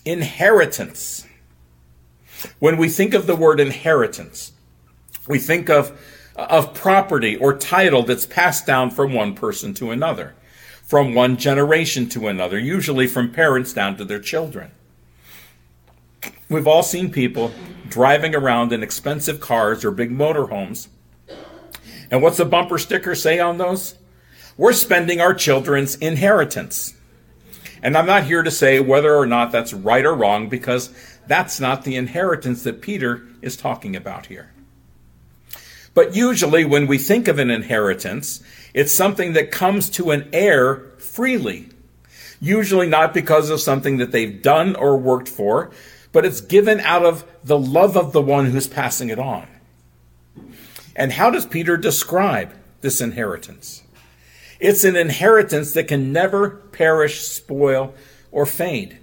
inheritance. 0.06 1.28
When 2.60 2.78
we 2.78 2.88
think 2.88 3.14
of 3.14 3.28
the 3.28 3.36
word 3.36 3.60
inheritance, 3.60 4.54
we 5.28 5.38
think 5.38 5.70
of, 5.70 5.92
of 6.48 6.74
property 6.74 7.36
or 7.36 7.58
title 7.58 8.04
that's 8.04 8.26
passed 8.26 8.66
down 8.66 8.92
from 8.92 9.14
one 9.14 9.34
person 9.34 9.74
to 9.76 9.92
another, 9.92 10.36
from 10.84 11.14
one 11.14 11.38
generation 11.38 12.08
to 12.10 12.28
another, 12.28 12.58
usually 12.58 13.08
from 13.08 13.32
parents 13.32 13.74
down 13.74 13.98
to 13.98 14.06
their 14.06 14.20
children. 14.20 14.72
We've 16.50 16.68
all 16.68 16.84
seen 16.84 17.12
people 17.12 17.52
driving 17.90 18.36
around 18.36 18.74
in 18.74 18.84
expensive 18.84 19.40
cars 19.40 19.86
or 19.86 19.92
big 19.92 20.12
motorhomes. 20.12 20.88
And 22.12 22.22
what's 22.22 22.38
the 22.38 22.46
bumper 22.46 22.78
sticker 22.78 23.16
say 23.16 23.40
on 23.40 23.58
those? 23.58 23.96
We're 24.58 24.74
spending 24.74 25.22
our 25.22 25.34
children's 25.34 25.96
inheritance. 25.96 26.96
And 27.82 27.98
I'm 27.98 28.08
not 28.08 28.26
here 28.26 28.44
to 28.44 28.52
say 28.52 28.80
whether 28.80 29.16
or 29.16 29.26
not 29.26 29.52
that's 29.52 29.74
right 29.74 30.06
or 30.06 30.14
wrong 30.14 30.50
because 30.50 30.94
that's 31.28 31.60
not 31.60 31.84
the 31.84 31.96
inheritance 31.96 32.64
that 32.64 32.82
Peter 32.82 33.26
is 33.42 33.56
talking 33.56 33.96
about 33.96 34.26
here. 34.26 34.52
But 35.94 36.16
usually, 36.16 36.66
when 36.66 36.88
we 36.88 36.98
think 36.98 37.28
of 37.28 37.40
an 37.40 37.50
inheritance, 37.50 38.42
it's 38.74 38.92
something 38.92 39.34
that 39.34 39.52
comes 39.52 39.90
to 39.92 40.12
an 40.12 40.30
heir 40.32 40.78
freely. 40.98 41.70
Usually, 42.40 42.88
not 42.88 43.14
because 43.14 43.50
of 43.50 43.60
something 43.60 43.98
that 43.98 44.12
they've 44.12 44.42
done 44.42 44.76
or 44.76 44.98
worked 44.98 45.28
for, 45.28 45.72
but 46.12 46.26
it's 46.26 46.42
given 46.42 46.80
out 46.82 47.04
of 47.04 47.26
the 47.44 47.60
love 47.60 47.98
of 47.98 48.14
the 48.14 48.22
one 48.22 48.48
who's 48.48 48.68
passing 48.68 49.10
it 49.10 49.20
on. 49.20 49.48
And 50.96 51.14
how 51.14 51.30
does 51.30 51.46
Peter 51.46 51.78
describe 51.78 52.54
this 52.82 53.02
inheritance? 53.02 53.84
It's 54.60 54.84
an 54.84 54.96
inheritance 54.96 55.74
that 55.74 55.88
can 55.88 56.12
never 56.12 56.50
perish, 56.50 57.22
spoil, 57.22 57.94
or 58.32 58.46
fade. 58.46 59.00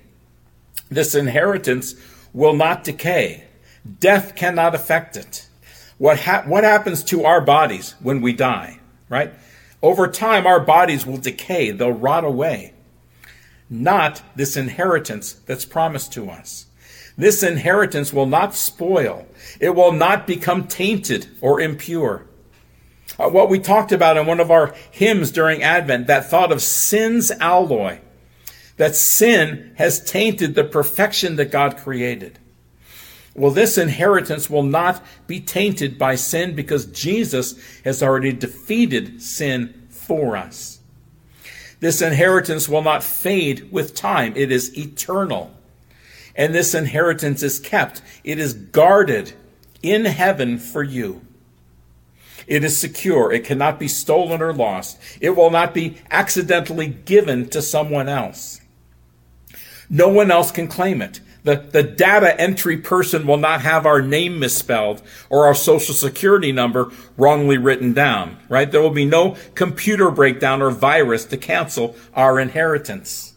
This 0.91 1.15
inheritance 1.15 1.95
will 2.33 2.55
not 2.55 2.85
decay. 2.85 3.45
Death 3.99 4.37
cannot 4.37 4.75
affect 4.75 5.17
it. 5.17 5.46
What, 5.99 6.21
ha- 6.21 6.45
what 6.47 6.65
happens 6.65 7.03
to 7.05 7.25
our 7.25 7.41
bodies 7.41 7.95
when 8.01 8.21
we 8.21 8.33
die, 8.33 8.81
right? 9.09 9.33
Over 9.83 10.09
time, 10.09 10.47
our 10.47 10.61
bodies 10.61 11.07
will 11.07 11.17
decay, 11.17 11.71
they'll 11.71 11.93
rot 11.93 12.25
away. 12.25 12.75
Not 13.69 14.23
this 14.37 14.57
inheritance 14.57 15.33
that's 15.47 15.65
promised 15.65 16.13
to 16.15 16.31
us. 16.31 16.67
This 17.17 17.43
inheritance 17.43 18.13
will 18.13 18.27
not 18.27 18.55
spoil. 18.55 19.27
It 19.59 19.71
will 19.71 19.93
not 19.93 20.27
become 20.27 20.69
tainted 20.69 21.29
or 21.41 21.61
impure. 21.61 22.27
Uh, 23.19 23.31
what 23.31 23.49
we 23.49 23.59
talked 23.59 23.93
about 23.93 24.17
in 24.17 24.27
one 24.27 24.41
of 24.41 24.51
our 24.51 24.75
hymns 24.91 25.31
during 25.31 25.63
Advent, 25.63 26.07
that 26.07 26.29
thought 26.29 26.53
of 26.53 26.61
sin's 26.61 27.31
alloy, 27.31 27.99
that 28.77 28.95
sin 28.95 29.73
has 29.79 30.05
tainted 30.05 30.55
the 30.55 30.65
perfection 30.65 31.37
that 31.37 31.51
God 31.51 31.79
created. 31.79 32.39
Well, 33.37 33.51
this 33.51 33.77
inheritance 33.77 34.49
will 34.49 34.63
not 34.63 35.05
be 35.27 35.41
tainted 35.41 35.99
by 35.99 36.15
sin 36.15 36.55
because 36.55 36.87
Jesus 36.87 37.55
has 37.85 38.03
already 38.03 38.33
defeated 38.33 39.23
sin 39.23 39.87
for 39.91 40.37
us. 40.37 40.81
This 41.81 42.01
inheritance 42.01 42.69
will 42.69 42.83
not 42.83 43.05
fade 43.05 43.71
with 43.71 43.95
time. 43.95 44.33
It 44.37 44.51
is 44.51 44.77
eternal 44.77 45.57
and 46.37 46.55
this 46.55 46.75
inheritance 46.75 47.43
is 47.43 47.59
kept. 47.59 48.03
It 48.23 48.39
is 48.39 48.53
guarded 48.53 49.33
in 49.83 50.05
heaven 50.05 50.59
for 50.59 50.83
you. 50.83 51.23
It 52.47 52.63
is 52.63 52.79
secure. 52.79 53.33
It 53.33 53.45
cannot 53.45 53.79
be 53.79 53.89
stolen 53.89 54.41
or 54.41 54.53
lost. 54.53 54.99
It 55.21 55.31
will 55.31 55.51
not 55.51 55.75
be 55.75 55.97
accidentally 56.11 56.87
given 56.87 57.49
to 57.49 57.63
someone 57.63 58.09
else. 58.09 58.61
No 59.89 60.09
one 60.09 60.31
else 60.31 60.53
can 60.53 60.69
claim 60.69 61.03
it. 61.03 61.21
The, 61.47 61.55
the 61.59 61.85
data 61.85 62.39
entry 62.41 62.77
person 62.77 63.25
will 63.25 63.37
not 63.37 63.61
have 63.61 63.87
our 63.87 64.03
name 64.03 64.41
misspelled 64.41 65.01
or 65.31 65.47
our 65.47 65.55
social 65.55 65.95
security 65.95 66.51
number 66.51 66.91
wrongly 67.17 67.57
written 67.57 67.93
down, 67.93 68.39
right? 68.49 68.69
There 68.69 68.83
will 68.83 68.91
be 68.91 69.05
no 69.05 69.37
computer 69.55 70.11
breakdown 70.11 70.61
or 70.61 70.73
virus 70.73 71.25
to 71.27 71.37
cancel 71.37 71.95
our 72.15 72.41
inheritance. 72.41 73.35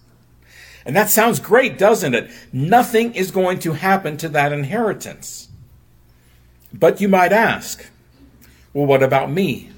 And 0.87 0.95
that 0.95 1.11
sounds 1.11 1.39
great, 1.39 1.77
doesn't 1.77 2.15
it? 2.15 2.31
Nothing 2.51 3.13
is 3.13 3.29
going 3.29 3.59
to 3.59 3.73
happen 3.73 4.17
to 4.17 4.29
that 4.29 4.53
inheritance. 4.53 5.47
But 6.73 6.99
you 6.99 7.09
might 7.09 7.31
ask, 7.31 7.85
well, 8.73 8.87
what 8.87 9.03
about 9.03 9.29
me? 9.29 9.69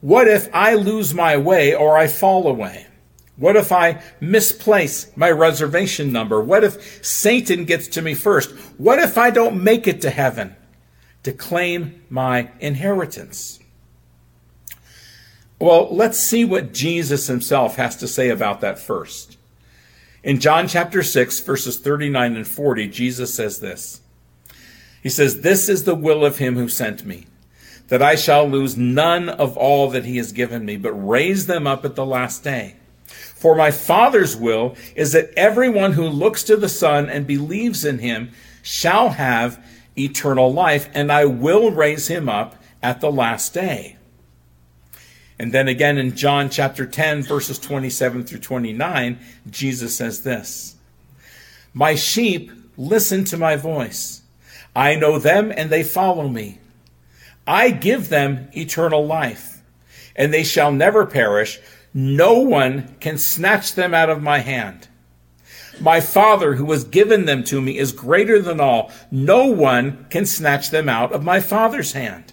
What 0.00 0.26
if 0.26 0.52
I 0.52 0.74
lose 0.74 1.14
my 1.14 1.36
way 1.36 1.72
or 1.72 1.96
I 1.96 2.08
fall 2.08 2.48
away? 2.48 2.88
What 3.36 3.56
if 3.56 3.72
I 3.72 4.00
misplace 4.20 5.10
my 5.16 5.30
reservation 5.30 6.12
number? 6.12 6.40
What 6.40 6.62
if 6.62 7.04
Satan 7.04 7.64
gets 7.64 7.88
to 7.88 8.02
me 8.02 8.14
first? 8.14 8.52
What 8.78 9.00
if 9.00 9.18
I 9.18 9.30
don't 9.30 9.62
make 9.62 9.88
it 9.88 10.00
to 10.02 10.10
heaven 10.10 10.54
to 11.24 11.32
claim 11.32 12.04
my 12.08 12.50
inheritance? 12.60 13.58
Well, 15.58 15.88
let's 15.94 16.18
see 16.18 16.44
what 16.44 16.72
Jesus 16.72 17.26
himself 17.26 17.76
has 17.76 17.96
to 17.96 18.08
say 18.08 18.28
about 18.28 18.60
that 18.60 18.78
first. 18.78 19.36
In 20.22 20.38
John 20.40 20.68
chapter 20.68 21.02
6, 21.02 21.40
verses 21.40 21.78
39 21.78 22.36
and 22.36 22.46
40, 22.46 22.88
Jesus 22.88 23.34
says 23.34 23.60
this. 23.60 24.00
He 25.02 25.08
says, 25.08 25.40
This 25.40 25.68
is 25.68 25.84
the 25.84 25.94
will 25.94 26.24
of 26.24 26.38
him 26.38 26.56
who 26.56 26.68
sent 26.68 27.04
me, 27.04 27.26
that 27.88 28.00
I 28.00 28.14
shall 28.14 28.48
lose 28.48 28.76
none 28.76 29.28
of 29.28 29.56
all 29.56 29.90
that 29.90 30.04
he 30.04 30.16
has 30.18 30.32
given 30.32 30.64
me, 30.64 30.76
but 30.76 30.92
raise 30.92 31.46
them 31.46 31.66
up 31.66 31.84
at 31.84 31.94
the 31.94 32.06
last 32.06 32.42
day. 32.42 32.76
For 33.44 33.54
my 33.54 33.72
Father's 33.72 34.34
will 34.34 34.74
is 34.96 35.12
that 35.12 35.30
everyone 35.36 35.92
who 35.92 36.06
looks 36.08 36.44
to 36.44 36.56
the 36.56 36.66
Son 36.66 37.10
and 37.10 37.26
believes 37.26 37.84
in 37.84 37.98
him 37.98 38.30
shall 38.62 39.10
have 39.10 39.62
eternal 39.98 40.50
life, 40.50 40.88
and 40.94 41.12
I 41.12 41.26
will 41.26 41.70
raise 41.70 42.08
him 42.08 42.26
up 42.26 42.56
at 42.82 43.02
the 43.02 43.12
last 43.12 43.52
day. 43.52 43.98
And 45.38 45.52
then 45.52 45.68
again 45.68 45.98
in 45.98 46.16
John 46.16 46.48
chapter 46.48 46.86
10, 46.86 47.24
verses 47.24 47.58
27 47.58 48.24
through 48.24 48.38
29, 48.38 49.18
Jesus 49.50 49.94
says 49.94 50.22
this 50.22 50.76
My 51.74 51.94
sheep 51.96 52.50
listen 52.78 53.24
to 53.24 53.36
my 53.36 53.56
voice. 53.56 54.22
I 54.74 54.94
know 54.94 55.18
them 55.18 55.52
and 55.54 55.68
they 55.68 55.82
follow 55.82 56.28
me. 56.28 56.60
I 57.46 57.72
give 57.72 58.08
them 58.08 58.48
eternal 58.56 59.06
life, 59.06 59.62
and 60.16 60.32
they 60.32 60.44
shall 60.44 60.72
never 60.72 61.04
perish 61.04 61.60
no 61.94 62.40
one 62.40 62.96
can 62.98 63.16
snatch 63.16 63.74
them 63.74 63.94
out 63.94 64.10
of 64.10 64.20
my 64.20 64.40
hand. 64.40 64.88
My 65.80 66.00
Father 66.00 66.54
who 66.54 66.70
has 66.72 66.84
given 66.84 67.24
them 67.24 67.44
to 67.44 67.60
me 67.60 67.78
is 67.78 67.92
greater 67.92 68.42
than 68.42 68.60
all. 68.60 68.90
No 69.10 69.46
one 69.46 70.06
can 70.10 70.26
snatch 70.26 70.70
them 70.70 70.88
out 70.88 71.12
of 71.12 71.24
my 71.24 71.40
Father's 71.40 71.92
hand. 71.92 72.32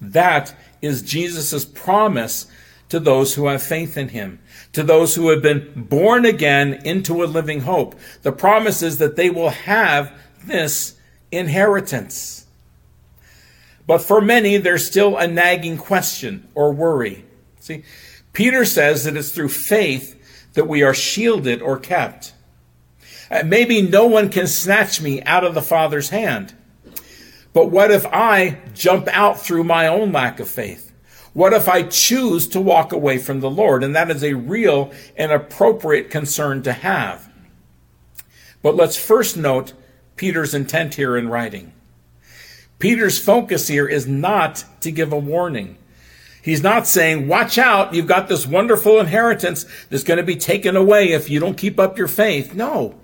That 0.00 0.54
is 0.80 1.02
Jesus' 1.02 1.64
promise 1.64 2.46
to 2.88 3.00
those 3.00 3.34
who 3.34 3.46
have 3.46 3.62
faith 3.62 3.96
in 3.96 4.10
him, 4.10 4.38
to 4.72 4.82
those 4.82 5.14
who 5.14 5.28
have 5.30 5.42
been 5.42 5.72
born 5.74 6.24
again 6.24 6.74
into 6.84 7.22
a 7.22 7.26
living 7.26 7.62
hope. 7.62 7.94
The 8.22 8.32
promise 8.32 8.82
is 8.82 8.98
that 8.98 9.16
they 9.16 9.30
will 9.30 9.50
have 9.50 10.12
this 10.44 10.94
inheritance. 11.30 12.46
But 13.86 13.98
for 13.98 14.20
many, 14.20 14.56
there's 14.56 14.86
still 14.86 15.16
a 15.16 15.26
nagging 15.26 15.78
question 15.78 16.48
or 16.54 16.72
worry. 16.72 17.24
See, 17.60 17.84
Peter 18.36 18.66
says 18.66 19.04
that 19.04 19.16
it's 19.16 19.30
through 19.30 19.48
faith 19.48 20.50
that 20.52 20.68
we 20.68 20.82
are 20.82 20.92
shielded 20.92 21.62
or 21.62 21.78
kept. 21.78 22.34
Uh, 23.30 23.42
maybe 23.46 23.80
no 23.80 24.04
one 24.04 24.28
can 24.28 24.46
snatch 24.46 25.00
me 25.00 25.22
out 25.22 25.42
of 25.42 25.54
the 25.54 25.62
Father's 25.62 26.10
hand. 26.10 26.54
But 27.54 27.70
what 27.70 27.90
if 27.90 28.04
I 28.04 28.58
jump 28.74 29.08
out 29.08 29.40
through 29.40 29.64
my 29.64 29.86
own 29.86 30.12
lack 30.12 30.38
of 30.38 30.50
faith? 30.50 30.92
What 31.32 31.54
if 31.54 31.66
I 31.66 31.84
choose 31.84 32.46
to 32.48 32.60
walk 32.60 32.92
away 32.92 33.16
from 33.16 33.40
the 33.40 33.48
Lord? 33.48 33.82
And 33.82 33.96
that 33.96 34.10
is 34.10 34.22
a 34.22 34.34
real 34.34 34.92
and 35.16 35.32
appropriate 35.32 36.10
concern 36.10 36.62
to 36.64 36.74
have. 36.74 37.32
But 38.60 38.76
let's 38.76 38.98
first 38.98 39.38
note 39.38 39.72
Peter's 40.16 40.52
intent 40.52 40.96
here 40.96 41.16
in 41.16 41.30
writing. 41.30 41.72
Peter's 42.80 43.18
focus 43.18 43.68
here 43.68 43.88
is 43.88 44.06
not 44.06 44.66
to 44.82 44.90
give 44.90 45.10
a 45.10 45.18
warning. 45.18 45.78
He's 46.46 46.62
not 46.62 46.86
saying, 46.86 47.26
watch 47.26 47.58
out, 47.58 47.92
you've 47.92 48.06
got 48.06 48.28
this 48.28 48.46
wonderful 48.46 49.00
inheritance 49.00 49.66
that's 49.90 50.04
going 50.04 50.18
to 50.18 50.22
be 50.22 50.36
taken 50.36 50.76
away 50.76 51.10
if 51.10 51.28
you 51.28 51.40
don't 51.40 51.58
keep 51.58 51.80
up 51.80 51.98
your 51.98 52.06
faith. 52.06 52.54
No, 52.54 52.94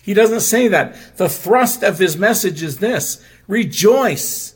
he 0.00 0.14
doesn't 0.14 0.42
say 0.42 0.68
that. 0.68 1.16
The 1.16 1.28
thrust 1.28 1.82
of 1.82 1.98
his 1.98 2.16
message 2.16 2.62
is 2.62 2.78
this 2.78 3.20
rejoice. 3.48 4.54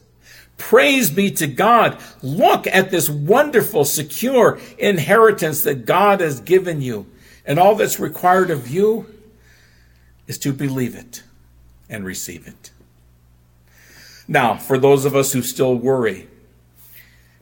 Praise 0.56 1.10
be 1.10 1.32
to 1.32 1.48
God. 1.48 2.00
Look 2.22 2.68
at 2.68 2.92
this 2.92 3.10
wonderful, 3.10 3.84
secure 3.84 4.60
inheritance 4.78 5.64
that 5.64 5.84
God 5.84 6.20
has 6.20 6.38
given 6.38 6.80
you. 6.80 7.06
And 7.44 7.58
all 7.58 7.74
that's 7.74 7.98
required 7.98 8.52
of 8.52 8.68
you 8.68 9.12
is 10.28 10.38
to 10.38 10.52
believe 10.52 10.94
it 10.94 11.24
and 11.88 12.04
receive 12.04 12.46
it. 12.46 12.70
Now, 14.28 14.54
for 14.54 14.78
those 14.78 15.04
of 15.04 15.16
us 15.16 15.32
who 15.32 15.42
still 15.42 15.74
worry, 15.74 16.28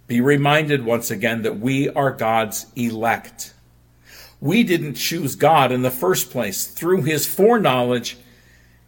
be 0.07 0.21
reminded 0.21 0.85
once 0.85 1.11
again 1.11 1.42
that 1.42 1.59
we 1.59 1.88
are 1.90 2.12
God's 2.12 2.66
elect. 2.77 3.55
We 4.40 4.62
didn't 4.62 4.95
choose 4.95 5.35
God 5.35 5.73
in 5.73 5.83
the 5.83 5.90
first 5.90 6.31
place. 6.31 6.66
Through 6.66 7.03
his 7.03 7.27
foreknowledge, 7.27 8.19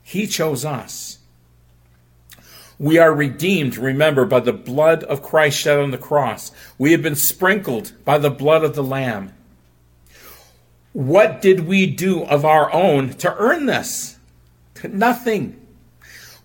he 0.03 0.27
chose 0.27 0.65
us. 0.65 1.19
We 2.79 2.99
are 2.99 3.13
redeemed, 3.13 3.77
remember, 3.77 4.25
by 4.25 4.41
the 4.41 4.53
blood 4.53 5.03
of 5.05 5.23
Christ 5.23 5.59
shed 5.59 5.81
on 5.81 5.91
the 5.91 5.99
cross. 5.99 6.53
We 6.79 6.93
have 6.93 7.03
been 7.03 7.17
sprinkled 7.17 7.93
by 8.05 8.19
the 8.19 8.31
blood 8.31 8.63
of 8.63 8.77
the 8.77 8.85
Lamb. 8.85 9.33
What 10.93 11.43
did 11.43 11.67
we 11.67 11.87
do 11.87 12.23
of 12.23 12.45
our 12.45 12.73
own 12.73 13.11
to 13.15 13.37
earn 13.37 13.67
this? 13.67 14.17
Nothing. 14.85 15.61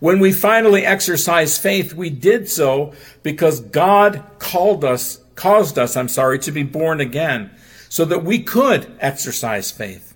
When 0.04 0.20
we 0.20 0.32
finally 0.32 0.84
exercised 0.84 1.62
faith, 1.62 1.94
we 1.94 2.10
did 2.10 2.46
so 2.46 2.92
because 3.22 3.60
God 3.60 4.22
called 4.38 4.84
us, 4.84 5.24
caused 5.34 5.78
us, 5.78 5.96
I'm 5.96 6.08
sorry, 6.08 6.38
to 6.40 6.52
be 6.52 6.62
born 6.62 7.00
again 7.00 7.50
so 7.88 8.04
that 8.04 8.22
we 8.22 8.40
could 8.42 8.86
exercise 9.00 9.70
faith. 9.70 10.14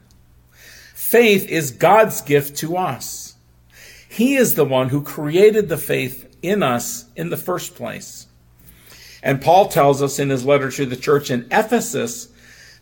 Faith 0.93 1.49
is 1.49 1.71
God's 1.71 2.21
gift 2.21 2.59
to 2.59 2.77
us. 2.77 3.37
He 4.11 4.37
is 4.37 4.57
the 4.57 4.67
one 4.67 4.91
who 4.91 5.01
created 5.01 5.71
the 5.71 5.79
faith 5.79 6.37
in 6.43 6.63
us 6.63 7.07
in 7.17 7.31
the 7.31 7.39
first 7.39 7.75
place. 7.75 8.27
And 9.23 9.41
Paul 9.41 9.69
tells 9.69 10.03
us 10.03 10.19
in 10.19 10.29
his 10.29 10.45
letter 10.45 10.71
to 10.71 10.85
the 10.85 10.97
church 10.97 11.31
in 11.31 11.49
Ephesus 11.51 12.29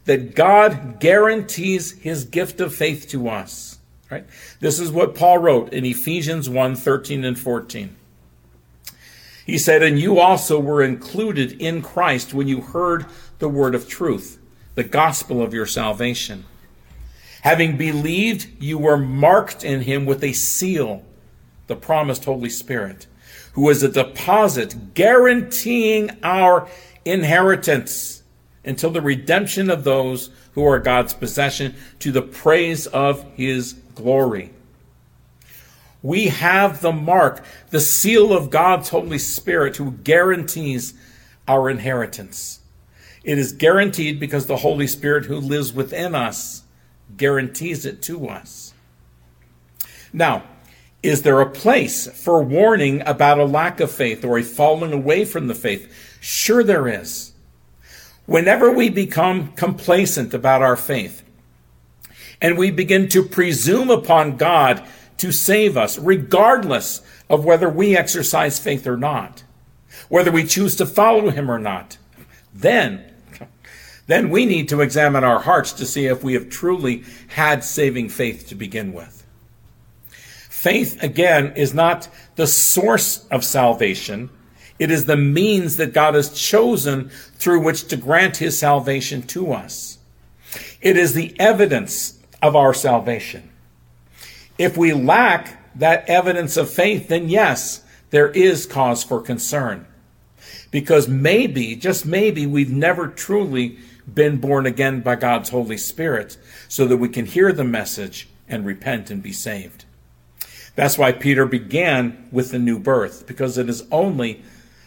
that 0.07 0.35
God 0.35 0.99
guarantees 0.99 1.92
his 1.92 2.25
gift 2.25 2.61
of 2.61 2.75
faith 2.75 3.07
to 3.11 3.29
us. 3.29 3.76
Right? 4.11 4.25
This 4.61 4.79
is 4.79 4.90
what 4.90 5.14
Paul 5.14 5.38
wrote 5.38 5.73
in 5.73 5.85
Ephesians 5.85 6.49
1 6.49 6.77
13 6.77 7.25
and 7.25 7.38
14. 7.38 7.97
He 9.45 9.59
said, 9.59 9.83
And 9.83 9.99
you 9.99 10.19
also 10.19 10.59
were 10.59 10.83
included 10.83 11.61
in 11.61 11.83
Christ 11.83 12.35
when 12.35 12.49
you 12.49 12.61
heard 12.61 13.07
the 13.38 13.49
word 13.49 13.75
of 13.75 13.88
truth, 13.88 14.38
the 14.75 14.85
gospel 14.85 15.42
of 15.42 15.55
your 15.55 15.66
salvation. 15.66 16.45
Having 17.42 17.77
believed, 17.77 18.49
you 18.61 18.77
were 18.77 18.97
marked 18.97 19.62
in 19.62 19.83
him 19.83 20.05
with 20.05 20.25
a 20.25 20.33
seal, 20.33 21.05
the 21.69 21.77
promised 21.77 22.25
Holy 22.25 22.51
Spirit, 22.51 23.07
who 23.53 23.69
is 23.71 23.83
a 23.83 23.88
deposit 23.88 24.95
guaranteeing 24.95 26.11
our 26.25 26.69
inheritance 27.05 28.23
until 28.64 28.90
the 28.90 29.01
redemption 29.01 29.71
of 29.71 29.85
those 29.85 30.31
who 30.53 30.64
are 30.64 30.81
God's 30.81 31.14
possession 31.14 31.77
to 32.01 32.11
the 32.11 32.23
praise 32.23 32.88
of 32.88 33.23
his 33.35 33.77
glory. 33.96 34.52
We 36.02 36.28
have 36.28 36.82
the 36.82 36.92
mark, 36.92 37.44
the 37.70 37.80
seal 37.80 38.32
of 38.32 38.50
God's 38.50 38.90
Holy 38.90 39.18
Spirit 39.18 39.76
who 39.76 39.90
guarantees 39.90 40.94
our 41.48 41.68
inheritance. 41.68 42.61
It 43.24 43.38
is 43.38 43.52
guaranteed 43.52 44.20
because 44.20 44.46
the 44.46 44.59
Holy 44.59 44.87
Spirit 44.87 45.24
who 45.24 45.38
lives 45.38 45.72
within 45.72 46.14
us 46.14 46.62
guarantees 47.16 47.85
it 47.85 48.02
to 48.02 48.28
us. 48.28 48.72
Now, 50.12 50.44
is 51.02 51.22
there 51.22 51.40
a 51.40 51.50
place 51.50 52.06
for 52.22 52.42
warning 52.42 53.02
about 53.04 53.38
a 53.38 53.44
lack 53.44 53.80
of 53.80 53.90
faith 53.90 54.24
or 54.24 54.38
a 54.38 54.42
falling 54.42 54.92
away 54.92 55.24
from 55.24 55.48
the 55.48 55.54
faith? 55.54 55.92
Sure, 56.20 56.62
there 56.62 56.88
is. 56.88 57.32
Whenever 58.26 58.70
we 58.70 58.88
become 58.88 59.52
complacent 59.52 60.35
about 60.35 60.62
our 60.62 60.76
faith, 60.76 61.22
and 62.40 62.59
we 62.59 62.70
begin 62.70 63.09
to 63.09 63.22
presume 63.22 63.90
upon 63.90 64.37
God 64.37 64.87
to 65.18 65.33
save 65.33 65.77
us, 65.77 65.99
regardless 65.99 67.03
of 67.29 67.44
whether 67.44 67.68
we 67.68 67.96
exercise 67.96 68.59
faith 68.59 68.87
or 68.87 68.96
not. 68.96 69.42
whether 70.09 70.31
we 70.31 70.44
choose 70.44 70.77
to 70.77 70.87
follow 70.87 71.31
him 71.31 71.51
or 71.51 71.59
not, 71.59 71.99
then, 72.55 73.05
then 74.07 74.31
we 74.31 74.46
need 74.46 74.68
to 74.68 74.81
examine 74.81 75.25
our 75.25 75.40
hearts 75.40 75.72
to 75.72 75.87
see 75.87 76.07
if 76.07 76.22
we 76.22 76.35
have 76.35 76.49
truly 76.49 77.05
had 77.29 77.64
saving 77.64 78.09
faith 78.09 78.49
to 78.49 78.55
begin 78.55 78.92
with. 78.92 79.27
Faith, 80.11 81.03
again, 81.03 81.53
is 81.55 81.75
not 81.75 82.09
the 82.37 82.46
source 82.46 83.27
of 83.29 83.44
salvation. 83.44 84.31
It 84.79 84.90
is 84.90 85.07
the 85.07 85.16
means 85.16 85.77
that 85.77 85.92
God 85.92 86.14
has 86.14 86.33
chosen 86.33 87.11
through 87.35 87.61
which 87.61 87.88
to 87.88 87.96
grant 87.96 88.38
his 88.38 88.59
salvation 88.59 89.22
to 89.29 89.53
us. 89.53 89.99
It 90.81 90.96
is 90.96 91.14
the 91.14 91.38
evidence 91.38 92.15
of 92.46 92.54
our 92.54 92.72
salvation. 92.72 93.50
If 94.56 94.76
we 94.76 94.92
lack 94.92 95.74
that 95.74 96.09
evidence 96.09 96.56
of 96.56 96.70
faith, 96.70 97.09
then 97.09 97.28
yes, 97.28 97.82
there 98.11 98.28
is 98.28 98.66
cause 98.66 99.02
for 99.02 99.20
concern. 99.20 99.87
Because 100.70 101.09
maybe, 101.09 101.74
just 101.74 102.06
maybe, 102.06 102.46
we've 102.46 102.70
never 102.70 103.09
truly 103.09 103.78
been 104.12 104.38
born 104.38 104.64
again 104.64 105.00
by 105.00 105.16
God's 105.16 105.50
Holy 105.50 105.76
Spirit 105.76 106.38
so 106.68 106.87
that 106.87 106.98
we 106.98 107.09
can 107.09 107.26
hear 107.26 107.52
the 107.52 107.64
message 107.64 108.28
and 108.48 108.64
repent 108.64 109.11
and 109.11 109.22
be 109.22 109.32
saved. 109.32 109.85
That's 110.76 110.96
why 110.96 111.11
Peter 111.11 111.46
began 111.46 112.28
with 112.30 112.52
the 112.52 112.59
new 112.61 112.78
birth, 112.78 113.26
because 113.26 113.59
it 113.59 113.68
is 113.68 113.82
only 113.90 114.42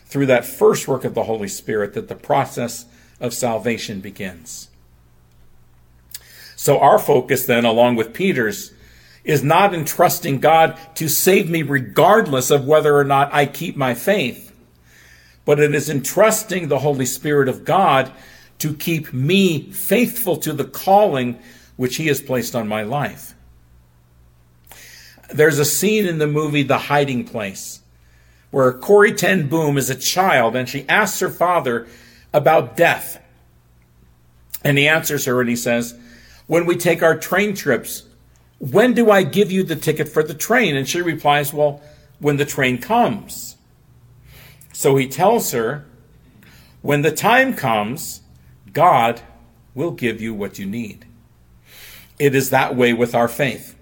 through 0.06 0.28
that 0.28 0.46
first 0.46 0.88
work 0.88 1.04
of 1.04 1.14
the 1.14 1.24
Holy 1.24 1.50
Spirit 1.50 1.94
that 1.94 2.08
the 2.08 2.16
process 2.16 2.86
of 3.20 3.34
salvation 3.34 4.00
begins. 4.00 4.70
So 6.60 6.78
our 6.80 7.00
focus 7.00 7.46
then, 7.46 7.64
along 7.64 7.96
with 7.96 8.12
Peter's, 8.12 8.74
is 9.24 9.42
not 9.42 9.74
in 9.74 9.86
trusting 9.86 10.42
God 10.42 10.78
to 10.96 11.08
save 11.08 11.50
me 11.50 11.62
regardless 11.62 12.52
of 12.52 12.66
whether 12.66 12.98
or 12.98 13.06
not 13.06 13.34
I 13.34 13.46
keep 13.46 13.78
my 13.78 13.94
faith, 13.94 14.54
but 15.46 15.62
it 15.62 15.74
is 15.74 15.88
in 15.88 16.04
trusting 16.04 16.68
the 16.68 16.80
Holy 16.80 17.06
Spirit 17.06 17.48
of 17.48 17.64
God 17.64 18.12
to 18.58 18.74
keep 18.74 19.14
me 19.14 19.72
faithful 19.72 20.36
to 20.36 20.52
the 20.52 20.66
calling 20.66 21.40
which 21.78 21.96
He 21.96 22.08
has 22.08 22.22
placed 22.22 22.54
on 22.58 22.68
my 22.68 22.84
life. 22.84 23.36
There's 25.30 25.60
a 25.60 25.66
scene 25.66 26.06
in 26.06 26.18
the 26.18 26.28
movie 26.28 26.64
The 26.64 26.78
Hiding 26.78 27.24
Place 27.24 27.80
where 28.52 28.74
Corrie 28.74 29.14
Ten 29.14 29.48
Boom 29.48 29.78
is 29.78 29.90
a 29.90 29.96
child 29.96 30.58
and 30.58 30.68
she 30.68 30.86
asks 30.90 31.22
her 31.22 31.30
father 31.30 31.88
about 32.34 32.76
death. 32.76 33.24
And 34.62 34.78
he 34.78 34.90
answers 34.90 35.24
her 35.24 35.40
and 35.40 35.50
he 35.50 35.56
says, 35.56 35.98
When 36.50 36.66
we 36.66 36.78
take 36.78 37.04
our 37.04 37.16
train 37.16 37.54
trips, 37.54 38.06
when 38.58 38.96
do 38.96 39.12
I 39.12 39.22
give 39.22 39.52
you 39.52 39.62
the 39.62 39.76
ticket 39.76 40.10
for 40.10 40.24
the 40.24 40.34
train? 40.34 40.76
And 40.76 40.90
she 40.90 41.00
replies, 41.00 41.54
Well, 41.54 41.80
when 42.18 42.38
the 42.38 42.46
train 42.46 42.80
comes. 42.80 43.56
So 44.74 44.96
he 44.96 45.08
tells 45.08 45.52
her, 45.52 45.86
When 46.82 47.04
the 47.04 47.12
time 47.12 47.54
comes, 47.54 48.22
God 48.74 49.22
will 49.76 49.92
give 49.92 50.22
you 50.22 50.34
what 50.34 50.58
you 50.58 50.66
need. 50.66 51.06
It 52.18 52.34
is 52.34 52.50
that 52.50 52.76
way 52.76 52.94
with 52.94 53.14
our 53.14 53.28
faith. 53.28 53.76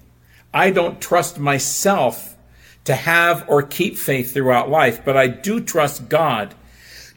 I 0.53 0.71
don't 0.71 0.99
trust 0.99 1.39
myself 1.39 2.35
to 2.83 2.95
have 2.95 3.45
or 3.47 3.63
keep 3.63 3.95
faith 3.95 4.33
throughout 4.33 4.69
life, 4.69 5.05
but 5.05 5.15
I 5.15 5.27
do 5.27 5.61
trust 5.61 6.09
God 6.09 6.53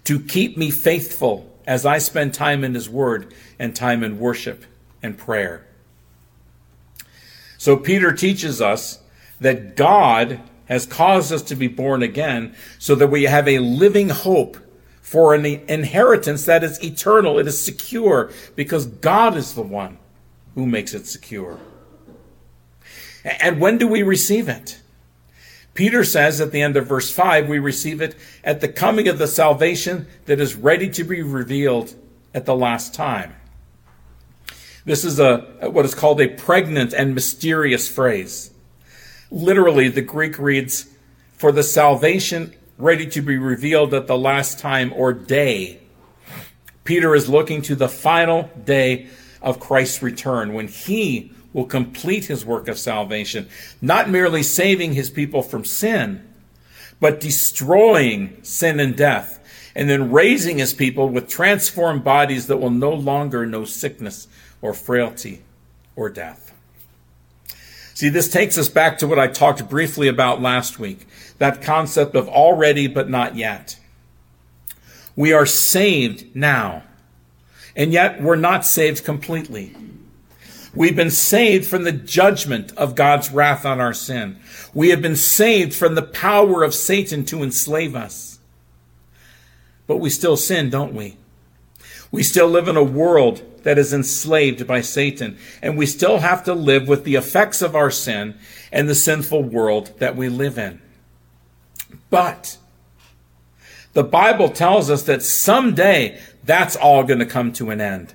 to 0.05 0.21
keep 0.21 0.57
me 0.57 0.71
faithful 0.71 1.53
as 1.67 1.85
I 1.85 1.99
spend 1.99 2.35
time 2.35 2.63
in 2.63 2.75
His 2.75 2.89
Word 2.89 3.35
and 3.59 3.75
time 3.75 4.05
in 4.05 4.21
worship 4.21 4.65
and 5.03 5.17
prayer. 5.17 5.67
So 7.59 7.77
Peter 7.77 8.13
teaches 8.13 8.61
us 8.61 9.01
that 9.41 9.77
God 9.77 10.41
has 10.67 10.87
caused 10.87 11.33
us 11.33 11.43
to 11.43 11.57
be 11.57 11.67
born 11.67 12.03
again 12.03 12.55
so 12.79 12.95
that 12.95 13.09
we 13.09 13.25
have 13.25 13.49
a 13.49 13.59
living 13.59 14.09
hope 14.09 14.57
for 15.03 15.35
an 15.35 15.45
inheritance 15.45 16.45
that 16.45 16.63
is 16.63 16.83
eternal. 16.83 17.39
It 17.39 17.47
is 17.49 17.63
secure 17.63 18.31
because 18.55 18.87
God 18.87 19.37
is 19.37 19.55
the 19.55 19.63
one 19.63 19.99
who 20.55 20.67
makes 20.67 20.95
it 20.95 21.07
secure. 21.07 21.59
And 23.25 23.61
when 23.61 23.79
do 23.79 23.89
we 23.89 24.03
receive 24.03 24.49
it? 24.49 24.81
Peter 25.75 26.05
says 26.05 26.41
at 26.41 26.53
the 26.53 26.63
end 26.63 26.77
of 26.77 26.87
verse 26.87 27.11
5, 27.11 27.49
we 27.49 27.59
receive 27.59 28.01
it 28.01 28.15
at 28.45 28.61
the 28.61 28.69
coming 28.69 29.09
of 29.09 29.19
the 29.19 29.27
salvation 29.27 30.07
that 30.27 30.41
is 30.41 30.55
ready 30.55 30.89
to 30.91 31.05
be 31.05 31.23
revealed 31.23 31.95
at 32.35 32.47
the 32.47 32.55
last 32.55 32.95
time. 32.95 33.35
This 34.85 35.05
is 35.05 35.21
a 35.21 35.39
what 35.71 35.85
is 35.85 35.95
called 35.95 36.21
a 36.21 36.29
pregnant 36.29 36.93
and 36.93 37.15
mysterious 37.15 37.89
phrase. 37.89 38.51
Literally, 39.31 39.89
the 39.89 40.03
Greek 40.03 40.39
reads, 40.39 40.87
for 41.33 41.53
the 41.53 41.63
salvation 41.63 42.55
ready 42.79 43.07
to 43.07 43.23
be 43.23 43.37
revealed 43.37 43.95
at 43.95 44.07
the 44.07 44.17
last 44.17 44.59
time 44.59 44.93
or 44.95 45.13
day. 45.13 45.79
Peter 46.85 47.15
is 47.15 47.29
looking 47.29 47.63
to 47.63 47.75
the 47.75 47.89
final 47.89 48.51
day 48.65 49.07
of 49.43 49.61
Christ's 49.61 50.03
return 50.03 50.55
when 50.55 50.67
he 50.67 51.33
will 51.53 51.67
complete 51.67 52.25
his 52.25 52.45
work 52.45 52.69
of 52.69 52.79
salvation, 52.79 53.49
not 53.83 54.09
merely 54.09 54.43
saving 54.43 54.93
his 54.93 55.11
people 55.11 55.43
from 55.43 55.65
sin, 55.65 56.27
but 57.01 57.21
destroying 57.21 58.43
sin 58.43 58.81
and 58.81 58.97
death, 58.97 59.39
and 59.75 59.89
then 59.89 60.11
raising 60.11 60.59
his 60.59 60.73
people 60.73 61.09
with 61.09 61.29
transformed 61.29 62.05
bodies 62.05 62.47
that 62.47 62.59
will 62.59 62.71
no 62.71 62.93
longer 62.93 63.47
know 63.47 63.65
sickness 63.65 64.27
or 64.63 64.75
frailty 64.75 65.43
or 65.97 66.09
death. 66.09 66.55
See, 67.95 68.09
this 68.09 68.29
takes 68.29 68.57
us 68.57 68.69
back 68.69 68.99
to 68.99 69.07
what 69.07 69.19
I 69.19 69.27
talked 69.27 69.69
briefly 69.69 70.09
about 70.09 70.41
last 70.41 70.79
week 70.79 71.07
that 71.39 71.63
concept 71.63 72.15
of 72.15 72.29
already 72.29 72.87
but 72.87 73.09
not 73.09 73.35
yet. 73.35 73.79
We 75.17 75.33
are 75.33 75.47
saved 75.47 76.35
now, 76.37 76.83
and 77.75 77.93
yet 77.93 78.23
we're 78.23 78.37
not 78.37 78.65
saved 78.65 79.05
completely. 79.05 79.75
We've 80.75 80.95
been 80.95 81.11
saved 81.11 81.67
from 81.67 81.85
the 81.85 81.93
judgment 81.93 82.73
of 82.77 82.95
God's 82.95 83.31
wrath 83.31 83.67
on 83.67 83.81
our 83.81 83.93
sin. 83.93 84.39
We 84.73 84.91
have 84.91 85.03
been 85.03 85.17
saved 85.17 85.75
from 85.75 85.95
the 85.95 86.03
power 86.03 86.63
of 86.63 86.75
Satan 86.75 87.25
to 87.27 87.43
enslave 87.43 87.97
us. 87.97 88.39
But 89.87 89.97
we 89.97 90.11
still 90.11 90.37
sin, 90.37 90.71
don't 90.71 90.95
we? 90.95 91.17
We 92.13 92.23
still 92.23 92.49
live 92.49 92.69
in 92.69 92.77
a 92.77 92.85
world 92.85 93.43
that 93.63 93.79
is 93.79 93.93
enslaved 93.93 94.67
by 94.67 94.81
Satan, 94.81 95.39
and 95.63 95.77
we 95.77 95.87
still 95.87 96.19
have 96.19 96.45
to 96.45 96.55
live 96.55 96.89
with 96.89 97.05
the 97.05 97.15
effects 97.15 97.63
of 97.63 97.77
our 97.77 97.91
sin 97.91 98.39
and 98.73 98.89
the 98.89 98.95
sinful 98.95 99.43
world 99.43 99.93
that 99.99 100.17
we 100.17 100.29
live 100.29 100.59
in. 100.59 100.81
But 102.09 102.59
the 103.93 104.05
Bible 104.05 104.51
tells 104.51 104.91
us 104.91 105.03
that 105.05 105.23
someday 105.23 106.21
that's 106.45 106.77
all 106.77 107.05
going 107.05 107.19
to 107.19 107.27
come 107.27 107.53
to 107.55 107.71
an 107.71 107.81
end. 107.81 108.15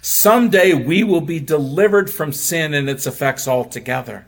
Someday 0.00 0.74
we 0.74 1.02
will 1.04 1.20
be 1.20 1.40
delivered 1.40 2.10
from 2.10 2.32
sin 2.32 2.74
and 2.74 2.88
its 2.88 3.06
effects 3.06 3.48
altogether. 3.48 4.26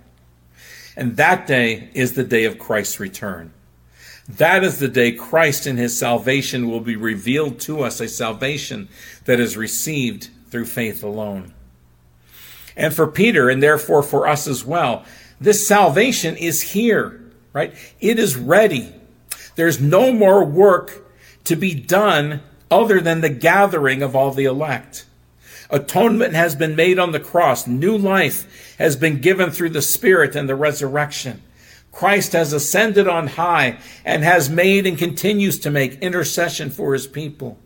And 0.97 1.17
that 1.17 1.47
day 1.47 1.91
is 1.93 2.15
the 2.15 2.25
day 2.25 2.45
of 2.45 2.59
Christ's 2.59 2.99
return. 2.99 3.53
That 4.29 4.65
is 4.65 4.79
the 4.79 4.89
day 4.89 5.13
Christ 5.13 5.67
and 5.67 5.79
his 5.79 5.97
salvation 5.97 6.69
will 6.69 6.81
be 6.81 6.97
revealed 6.97 7.61
to 7.61 7.83
us, 7.83 8.01
a 8.01 8.09
salvation 8.09 8.89
that 9.25 9.39
is 9.39 9.57
received 9.57 10.31
through 10.51 10.67
faith 10.67 11.03
alone. 11.03 11.53
And 12.77 12.93
for 12.95 13.07
Peter, 13.07 13.49
and 13.49 13.63
therefore 13.63 14.03
for 14.03 14.27
us 14.27 14.47
as 14.47 14.65
well, 14.65 15.05
this 15.41 15.67
salvation 15.67 16.37
is 16.37 16.61
here, 16.61 17.21
right? 17.53 17.75
It 18.01 18.19
is 18.19 18.37
ready. 18.37 18.95
There's 19.55 19.81
no 19.81 20.13
more 20.13 20.45
work 20.45 21.11
to 21.45 21.57
be 21.57 21.75
done 21.75 22.43
other 22.71 23.01
than 23.01 23.21
the 23.21 23.31
gathering 23.31 24.03
of 24.03 24.15
all 24.15 24.31
the 24.31 24.45
elect. 24.45 25.07
Atonement 25.71 26.35
has 26.35 26.55
been 26.55 26.77
made 26.77 26.99
on 26.99 27.13
the 27.13 27.21
cross. 27.21 27.67
New 27.67 27.97
life 27.97 28.77
has 28.79 28.97
been 28.97 29.21
given 29.21 29.51
through 29.51 29.71
the 29.71 29.83
Spirit 29.83 30.37
and 30.37 30.49
the 30.49 30.55
resurrection. 30.55 31.43
Christ 31.91 32.33
has 32.33 32.53
ascended 32.53 33.09
on 33.09 33.27
high 33.27 33.79
and 34.05 34.23
has 34.23 34.51
made 34.51 34.87
and 34.87 34.99
continues 34.99 35.59
to 35.61 35.71
make 35.71 36.03
intercession 36.03 36.71
for 36.71 36.93
his 36.93 37.07
people. 37.07 37.59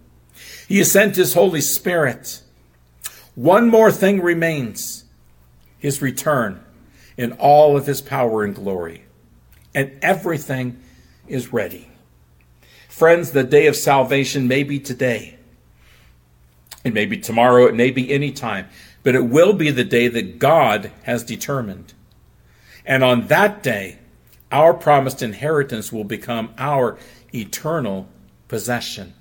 He 0.69 0.79
has 0.79 0.93
sent 0.93 1.17
his 1.17 1.35
Holy 1.35 1.61
Spirit. 1.61 2.43
One 3.41 3.71
more 3.71 3.91
thing 3.91 4.21
remains 4.21 5.05
his 5.79 6.03
return 6.03 6.63
in 7.17 7.33
all 7.33 7.75
of 7.75 7.87
his 7.87 8.03
power 8.03 8.45
and 8.45 8.55
glory. 8.55 9.05
And 9.75 9.99
everything 10.03 10.79
is 11.27 11.51
ready. 11.51 11.89
Friends, 12.91 13.31
the 13.31 13.43
day 13.43 13.67
of 13.67 13.77
salvation 13.77 14.47
may 14.47 14.63
be 14.63 14.79
today. 14.79 15.39
It 16.85 16.93
may 16.93 17.07
be 17.07 17.17
tomorrow, 17.17 17.65
it 17.65 17.75
may 17.75 17.91
be 17.91 18.13
any 18.13 18.31
time, 18.31 18.69
but 19.03 19.15
it 19.15 19.25
will 19.25 19.55
be 19.55 19.71
the 19.71 19.85
day 19.85 20.09
that 20.09 20.39
God 20.39 20.93
has 21.05 21.25
determined. 21.25 21.95
And 22.85 23.03
on 23.03 23.29
that 23.29 23.63
day, 23.63 24.01
our 24.53 24.75
promised 24.75 25.23
inheritance 25.23 25.91
will 25.91 26.05
become 26.05 26.53
our 26.59 26.99
eternal 27.35 28.07
possession. 28.49 29.15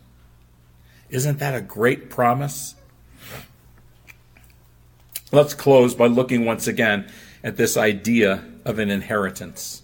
Isn't 1.10 1.40
that 1.40 1.56
a 1.56 1.62
great 1.62 2.10
promise? 2.10 2.76
Let's 5.32 5.54
close 5.54 5.94
by 5.94 6.08
looking 6.08 6.46
once 6.46 6.68
again 6.68 7.12
at 7.44 7.56
this 7.56 7.78
idea 7.78 8.44
of 8.66 8.80
an 8.80 8.90
inheritance. 8.90 9.84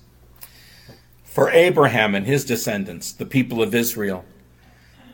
For 1.24 1.52
Abraham 1.52 2.16
and 2.16 2.26
his 2.26 2.46
descendants, 2.46 3.12
the 3.12 3.26
people 3.26 3.62
of 3.62 3.76
Israel, 3.76 4.26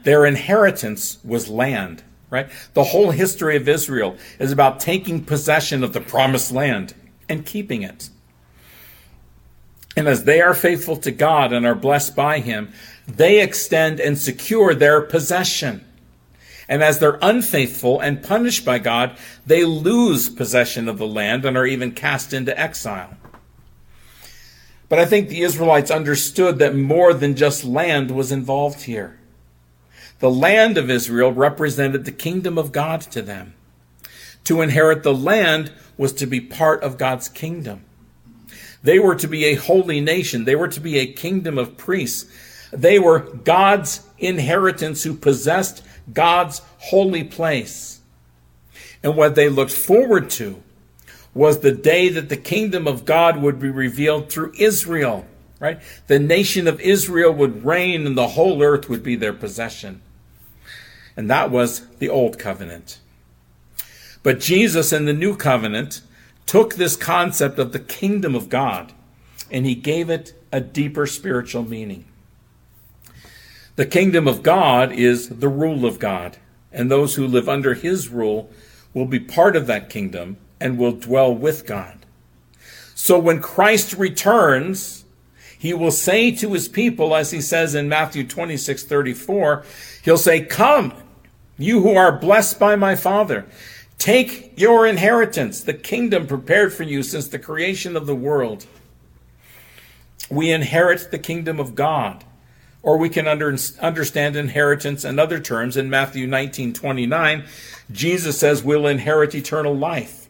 their 0.03 0.25
inheritance 0.25 1.17
was 1.23 1.49
land, 1.49 2.03
right? 2.29 2.49
The 2.73 2.85
whole 2.85 3.11
history 3.11 3.57
of 3.57 3.67
Israel 3.67 4.15
is 4.39 4.51
about 4.51 4.79
taking 4.79 5.25
possession 5.25 5.83
of 5.83 5.93
the 5.93 6.01
promised 6.01 6.51
land 6.51 6.93
and 7.27 7.45
keeping 7.45 7.81
it. 7.81 8.09
And 9.97 10.07
as 10.07 10.23
they 10.23 10.41
are 10.41 10.53
faithful 10.53 10.95
to 10.97 11.11
God 11.11 11.51
and 11.51 11.65
are 11.65 11.75
blessed 11.75 12.15
by 12.15 12.39
Him, 12.39 12.71
they 13.07 13.41
extend 13.41 13.99
and 13.99 14.17
secure 14.17 14.73
their 14.73 15.01
possession. 15.01 15.85
And 16.71 16.81
as 16.81 16.99
they're 16.99 17.19
unfaithful 17.21 17.99
and 17.99 18.23
punished 18.23 18.63
by 18.63 18.79
God, 18.79 19.17
they 19.45 19.65
lose 19.65 20.29
possession 20.29 20.87
of 20.87 20.97
the 20.97 21.05
land 21.05 21.43
and 21.43 21.57
are 21.57 21.65
even 21.65 21.91
cast 21.91 22.31
into 22.31 22.57
exile. 22.57 23.17
But 24.87 24.97
I 24.97 25.05
think 25.05 25.27
the 25.27 25.41
Israelites 25.41 25.91
understood 25.91 26.59
that 26.59 26.73
more 26.73 27.13
than 27.13 27.35
just 27.35 27.65
land 27.65 28.09
was 28.09 28.31
involved 28.31 28.83
here. 28.83 29.19
The 30.19 30.31
land 30.31 30.77
of 30.77 30.89
Israel 30.89 31.33
represented 31.33 32.05
the 32.05 32.11
kingdom 32.13 32.57
of 32.57 32.71
God 32.71 33.01
to 33.01 33.21
them. 33.21 33.53
To 34.45 34.61
inherit 34.61 35.03
the 35.03 35.13
land 35.13 35.73
was 35.97 36.13
to 36.13 36.25
be 36.25 36.39
part 36.39 36.83
of 36.83 36.97
God's 36.97 37.27
kingdom. 37.27 37.83
They 38.81 38.97
were 38.97 39.15
to 39.15 39.27
be 39.27 39.43
a 39.43 39.55
holy 39.55 39.99
nation. 39.99 40.45
They 40.45 40.55
were 40.55 40.69
to 40.69 40.79
be 40.79 40.99
a 40.99 41.11
kingdom 41.11 41.57
of 41.57 41.75
priests. 41.75 42.31
They 42.71 42.97
were 42.97 43.19
God's 43.19 44.07
inheritance 44.19 45.03
who 45.03 45.15
possessed 45.15 45.83
God's 46.11 46.61
holy 46.77 47.23
place. 47.23 47.99
And 49.03 49.15
what 49.15 49.35
they 49.35 49.49
looked 49.49 49.71
forward 49.71 50.29
to 50.31 50.61
was 51.33 51.59
the 51.59 51.71
day 51.71 52.09
that 52.09 52.29
the 52.29 52.37
kingdom 52.37 52.87
of 52.87 53.05
God 53.05 53.37
would 53.37 53.59
be 53.59 53.69
revealed 53.69 54.29
through 54.29 54.53
Israel, 54.57 55.25
right? 55.59 55.79
The 56.07 56.19
nation 56.19 56.67
of 56.67 56.79
Israel 56.81 57.31
would 57.33 57.65
reign 57.65 58.05
and 58.05 58.17
the 58.17 58.29
whole 58.29 58.61
earth 58.61 58.89
would 58.89 59.03
be 59.03 59.15
their 59.15 59.33
possession. 59.33 60.01
And 61.15 61.29
that 61.29 61.51
was 61.51 61.87
the 61.97 62.09
old 62.09 62.37
covenant. 62.37 62.99
But 64.23 64.39
Jesus 64.39 64.93
in 64.93 65.05
the 65.05 65.13
new 65.13 65.35
covenant 65.35 66.01
took 66.45 66.75
this 66.75 66.95
concept 66.95 67.57
of 67.59 67.71
the 67.71 67.79
kingdom 67.79 68.35
of 68.35 68.49
God 68.49 68.93
and 69.49 69.65
he 69.65 69.75
gave 69.75 70.09
it 70.09 70.33
a 70.51 70.61
deeper 70.61 71.05
spiritual 71.05 71.63
meaning. 71.63 72.05
The 73.81 73.87
kingdom 73.87 74.27
of 74.27 74.43
God 74.43 74.91
is 74.91 75.27
the 75.27 75.49
rule 75.49 75.87
of 75.87 75.97
God, 75.97 76.37
and 76.71 76.91
those 76.91 77.15
who 77.15 77.25
live 77.25 77.49
under 77.49 77.73
his 77.73 78.09
rule 78.09 78.47
will 78.93 79.07
be 79.07 79.19
part 79.19 79.55
of 79.55 79.65
that 79.65 79.89
kingdom 79.89 80.37
and 80.59 80.77
will 80.77 80.91
dwell 80.91 81.33
with 81.33 81.65
God. 81.65 82.05
So 82.93 83.17
when 83.17 83.41
Christ 83.41 83.93
returns, 83.93 85.05
he 85.57 85.73
will 85.73 85.89
say 85.89 86.29
to 86.29 86.53
his 86.53 86.67
people, 86.67 87.15
as 87.15 87.31
he 87.31 87.41
says 87.41 87.73
in 87.73 87.89
Matthew 87.89 88.23
26 88.23 88.83
34, 88.83 89.65
he'll 90.03 90.15
say, 90.15 90.45
Come, 90.45 90.93
you 91.57 91.81
who 91.81 91.95
are 91.95 92.11
blessed 92.11 92.59
by 92.59 92.75
my 92.75 92.95
Father. 92.95 93.47
Take 93.97 94.53
your 94.59 94.85
inheritance, 94.85 95.63
the 95.63 95.73
kingdom 95.73 96.27
prepared 96.27 96.71
for 96.71 96.83
you 96.83 97.01
since 97.01 97.27
the 97.27 97.39
creation 97.39 97.97
of 97.97 98.05
the 98.05 98.13
world. 98.13 98.67
We 100.29 100.51
inherit 100.51 101.09
the 101.09 101.17
kingdom 101.17 101.59
of 101.59 101.73
God. 101.73 102.25
Or 102.83 102.97
we 102.97 103.09
can 103.09 103.27
under, 103.27 103.55
understand 103.79 104.35
inheritance 104.35 105.05
in 105.05 105.19
other 105.19 105.39
terms. 105.39 105.77
In 105.77 105.89
Matthew 105.89 106.25
19 106.27 106.73
29, 106.73 107.45
Jesus 107.91 108.39
says 108.39 108.63
we'll 108.63 108.87
inherit 108.87 109.35
eternal 109.35 109.75
life. 109.75 110.27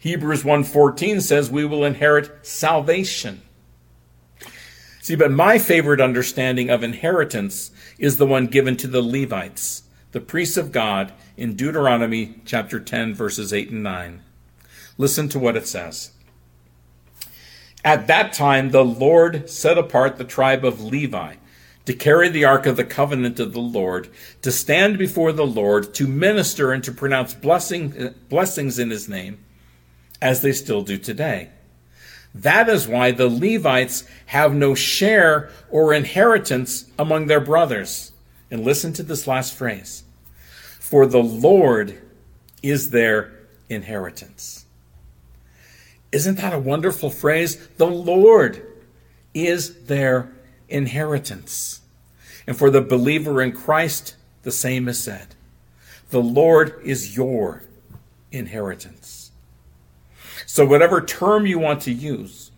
Hebrews 0.00 0.42
1:14 0.42 1.20
says 1.22 1.50
we 1.50 1.64
will 1.64 1.84
inherit 1.84 2.46
salvation. 2.46 3.42
See, 5.00 5.16
but 5.16 5.30
my 5.30 5.58
favorite 5.58 6.00
understanding 6.00 6.68
of 6.68 6.82
inheritance 6.82 7.70
is 7.98 8.18
the 8.18 8.26
one 8.26 8.46
given 8.46 8.76
to 8.78 8.86
the 8.86 9.02
Levites 9.02 9.82
the 10.12 10.20
priests 10.20 10.56
of 10.56 10.72
God, 10.72 11.12
in 11.36 11.54
Deuteronomy 11.54 12.40
chapter 12.44 12.80
10, 12.80 13.14
verses 13.14 13.52
8 13.52 13.70
and 13.70 13.82
9. 13.82 14.22
Listen 14.98 15.28
to 15.28 15.38
what 15.38 15.56
it 15.56 15.66
says. 15.66 16.10
At 17.84 18.06
that 18.08 18.32
time, 18.32 18.70
the 18.70 18.84
Lord 18.84 19.48
set 19.48 19.78
apart 19.78 20.16
the 20.16 20.24
tribe 20.24 20.64
of 20.64 20.82
Levi 20.82 21.34
to 21.86 21.94
carry 21.94 22.28
the 22.28 22.44
ark 22.44 22.66
of 22.66 22.76
the 22.76 22.84
covenant 22.84 23.40
of 23.40 23.52
the 23.52 23.60
Lord, 23.60 24.08
to 24.42 24.52
stand 24.52 24.98
before 24.98 25.32
the 25.32 25.46
Lord, 25.46 25.94
to 25.94 26.06
minister 26.06 26.72
and 26.72 26.84
to 26.84 26.92
pronounce 26.92 27.34
blessing, 27.34 28.14
blessings 28.28 28.78
in 28.78 28.90
his 28.90 29.08
name, 29.08 29.38
as 30.20 30.42
they 30.42 30.52
still 30.52 30.82
do 30.82 30.98
today. 30.98 31.50
That 32.34 32.68
is 32.68 32.86
why 32.86 33.10
the 33.10 33.28
Levites 33.28 34.04
have 34.26 34.54
no 34.54 34.74
share 34.74 35.50
or 35.68 35.92
inheritance 35.92 36.84
among 36.98 37.26
their 37.26 37.40
brothers. 37.40 38.12
And 38.50 38.64
listen 38.64 38.92
to 38.94 39.02
this 39.02 39.26
last 39.26 39.54
phrase 39.54 40.04
For 40.78 41.06
the 41.06 41.22
Lord 41.22 42.00
is 42.62 42.90
their 42.90 43.32
inheritance. 43.68 44.59
Isn't 46.12 46.38
that 46.38 46.52
a 46.52 46.58
wonderful 46.58 47.10
phrase? 47.10 47.68
The 47.76 47.86
Lord 47.86 48.66
is 49.32 49.84
their 49.84 50.32
inheritance. 50.68 51.80
And 52.46 52.56
for 52.56 52.70
the 52.70 52.80
believer 52.80 53.40
in 53.40 53.52
Christ, 53.52 54.16
the 54.42 54.50
same 54.50 54.88
is 54.88 55.02
said. 55.02 55.34
The 56.10 56.22
Lord 56.22 56.80
is 56.82 57.16
your 57.16 57.62
inheritance. 58.32 59.30
So, 60.46 60.66
whatever 60.66 61.00
term 61.00 61.46
you 61.46 61.58
want 61.60 61.82
to 61.82 61.92
use, 61.92 62.50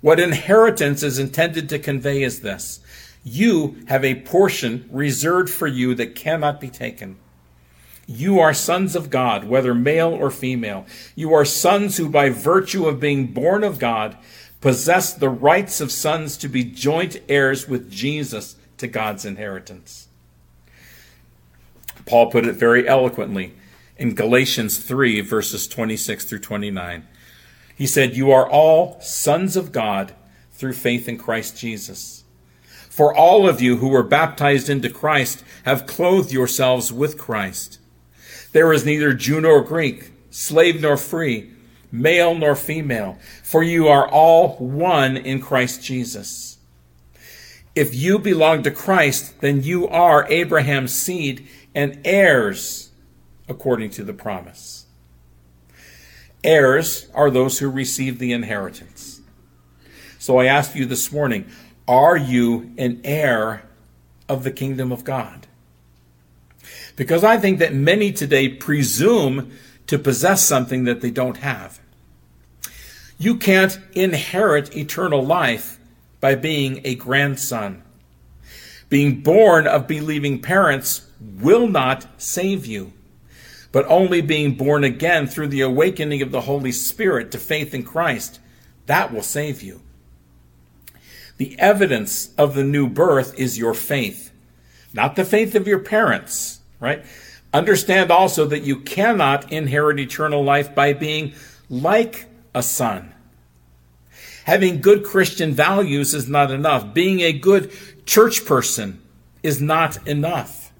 what 0.00 0.20
inheritance 0.20 1.02
is 1.02 1.18
intended 1.18 1.68
to 1.68 1.78
convey 1.78 2.22
is 2.22 2.40
this 2.40 2.80
you 3.24 3.76
have 3.88 4.04
a 4.04 4.22
portion 4.22 4.88
reserved 4.90 5.50
for 5.50 5.66
you 5.66 5.94
that 5.96 6.14
cannot 6.14 6.60
be 6.60 6.68
taken. 6.68 7.18
You 8.10 8.40
are 8.40 8.54
sons 8.54 8.96
of 8.96 9.10
God, 9.10 9.44
whether 9.44 9.74
male 9.74 10.08
or 10.08 10.30
female. 10.30 10.86
You 11.14 11.34
are 11.34 11.44
sons 11.44 11.98
who, 11.98 12.08
by 12.08 12.30
virtue 12.30 12.86
of 12.86 12.98
being 12.98 13.26
born 13.26 13.62
of 13.62 13.78
God, 13.78 14.16
possess 14.62 15.12
the 15.12 15.28
rights 15.28 15.82
of 15.82 15.92
sons 15.92 16.38
to 16.38 16.48
be 16.48 16.64
joint 16.64 17.20
heirs 17.28 17.68
with 17.68 17.90
Jesus 17.90 18.56
to 18.78 18.86
God's 18.86 19.26
inheritance. 19.26 20.08
Paul 22.06 22.30
put 22.30 22.46
it 22.46 22.54
very 22.54 22.88
eloquently 22.88 23.52
in 23.98 24.14
Galatians 24.14 24.78
3, 24.78 25.20
verses 25.20 25.68
26 25.68 26.24
through 26.24 26.38
29. 26.38 27.06
He 27.76 27.86
said, 27.86 28.16
You 28.16 28.32
are 28.32 28.48
all 28.48 28.98
sons 29.02 29.54
of 29.54 29.70
God 29.70 30.14
through 30.52 30.72
faith 30.72 31.10
in 31.10 31.18
Christ 31.18 31.58
Jesus. 31.58 32.24
For 32.88 33.14
all 33.14 33.46
of 33.46 33.60
you 33.60 33.76
who 33.76 33.88
were 33.88 34.02
baptized 34.02 34.70
into 34.70 34.88
Christ 34.88 35.44
have 35.64 35.86
clothed 35.86 36.32
yourselves 36.32 36.90
with 36.90 37.18
Christ. 37.18 37.77
There 38.52 38.72
is 38.72 38.84
neither 38.84 39.12
Jew 39.12 39.40
nor 39.40 39.62
Greek, 39.62 40.10
slave 40.30 40.80
nor 40.80 40.96
free, 40.96 41.50
male 41.92 42.34
nor 42.34 42.54
female, 42.56 43.18
for 43.42 43.62
you 43.62 43.88
are 43.88 44.08
all 44.08 44.56
one 44.56 45.16
in 45.16 45.40
Christ 45.40 45.82
Jesus. 45.82 46.58
If 47.74 47.94
you 47.94 48.18
belong 48.18 48.62
to 48.62 48.70
Christ, 48.70 49.40
then 49.40 49.62
you 49.62 49.86
are 49.88 50.26
Abraham's 50.28 50.94
seed 50.94 51.46
and 51.74 52.00
heirs 52.04 52.90
according 53.48 53.90
to 53.90 54.04
the 54.04 54.12
promise. 54.12 54.86
Heirs 56.44 57.08
are 57.14 57.30
those 57.30 57.58
who 57.58 57.68
receive 57.68 58.18
the 58.18 58.32
inheritance. 58.32 59.20
So 60.18 60.38
I 60.38 60.46
ask 60.46 60.74
you 60.74 60.86
this 60.86 61.12
morning, 61.12 61.46
are 61.86 62.16
you 62.16 62.72
an 62.78 63.00
heir 63.04 63.62
of 64.28 64.44
the 64.44 64.50
kingdom 64.50 64.92
of 64.92 65.04
God? 65.04 65.47
Because 66.98 67.22
I 67.22 67.36
think 67.36 67.60
that 67.60 67.72
many 67.72 68.12
today 68.12 68.48
presume 68.48 69.52
to 69.86 70.00
possess 70.00 70.42
something 70.42 70.82
that 70.82 71.00
they 71.00 71.12
don't 71.12 71.36
have. 71.36 71.78
You 73.18 73.36
can't 73.36 73.78
inherit 73.92 74.76
eternal 74.76 75.24
life 75.24 75.78
by 76.20 76.34
being 76.34 76.80
a 76.82 76.96
grandson. 76.96 77.84
Being 78.88 79.20
born 79.20 79.68
of 79.68 79.86
believing 79.86 80.42
parents 80.42 81.08
will 81.20 81.68
not 81.68 82.04
save 82.20 82.66
you, 82.66 82.92
but 83.70 83.86
only 83.86 84.20
being 84.20 84.56
born 84.56 84.82
again 84.82 85.28
through 85.28 85.48
the 85.48 85.60
awakening 85.60 86.20
of 86.20 86.32
the 86.32 86.42
Holy 86.42 86.72
Spirit 86.72 87.30
to 87.30 87.38
faith 87.38 87.74
in 87.74 87.84
Christ, 87.84 88.40
that 88.86 89.12
will 89.12 89.22
save 89.22 89.62
you. 89.62 89.82
The 91.36 91.56
evidence 91.60 92.34
of 92.36 92.56
the 92.56 92.64
new 92.64 92.88
birth 92.88 93.38
is 93.38 93.56
your 93.56 93.74
faith, 93.74 94.32
not 94.92 95.14
the 95.14 95.24
faith 95.24 95.54
of 95.54 95.68
your 95.68 95.78
parents, 95.78 96.57
right? 96.80 97.04
Understand 97.52 98.10
also 98.10 98.44
that 98.46 98.62
you 98.62 98.80
cannot 98.80 99.52
inherit 99.52 99.98
eternal 99.98 100.44
life 100.44 100.74
by 100.74 100.92
being 100.92 101.34
like 101.70 102.26
a 102.54 102.62
son. 102.62 103.14
Having 104.44 104.80
good 104.80 105.04
Christian 105.04 105.52
values 105.52 106.14
is 106.14 106.28
not 106.28 106.50
enough. 106.50 106.94
Being 106.94 107.20
a 107.20 107.32
good 107.32 107.70
church 108.06 108.46
person 108.46 109.00
is 109.42 109.60
not 109.60 110.06
enough. 110.06 110.72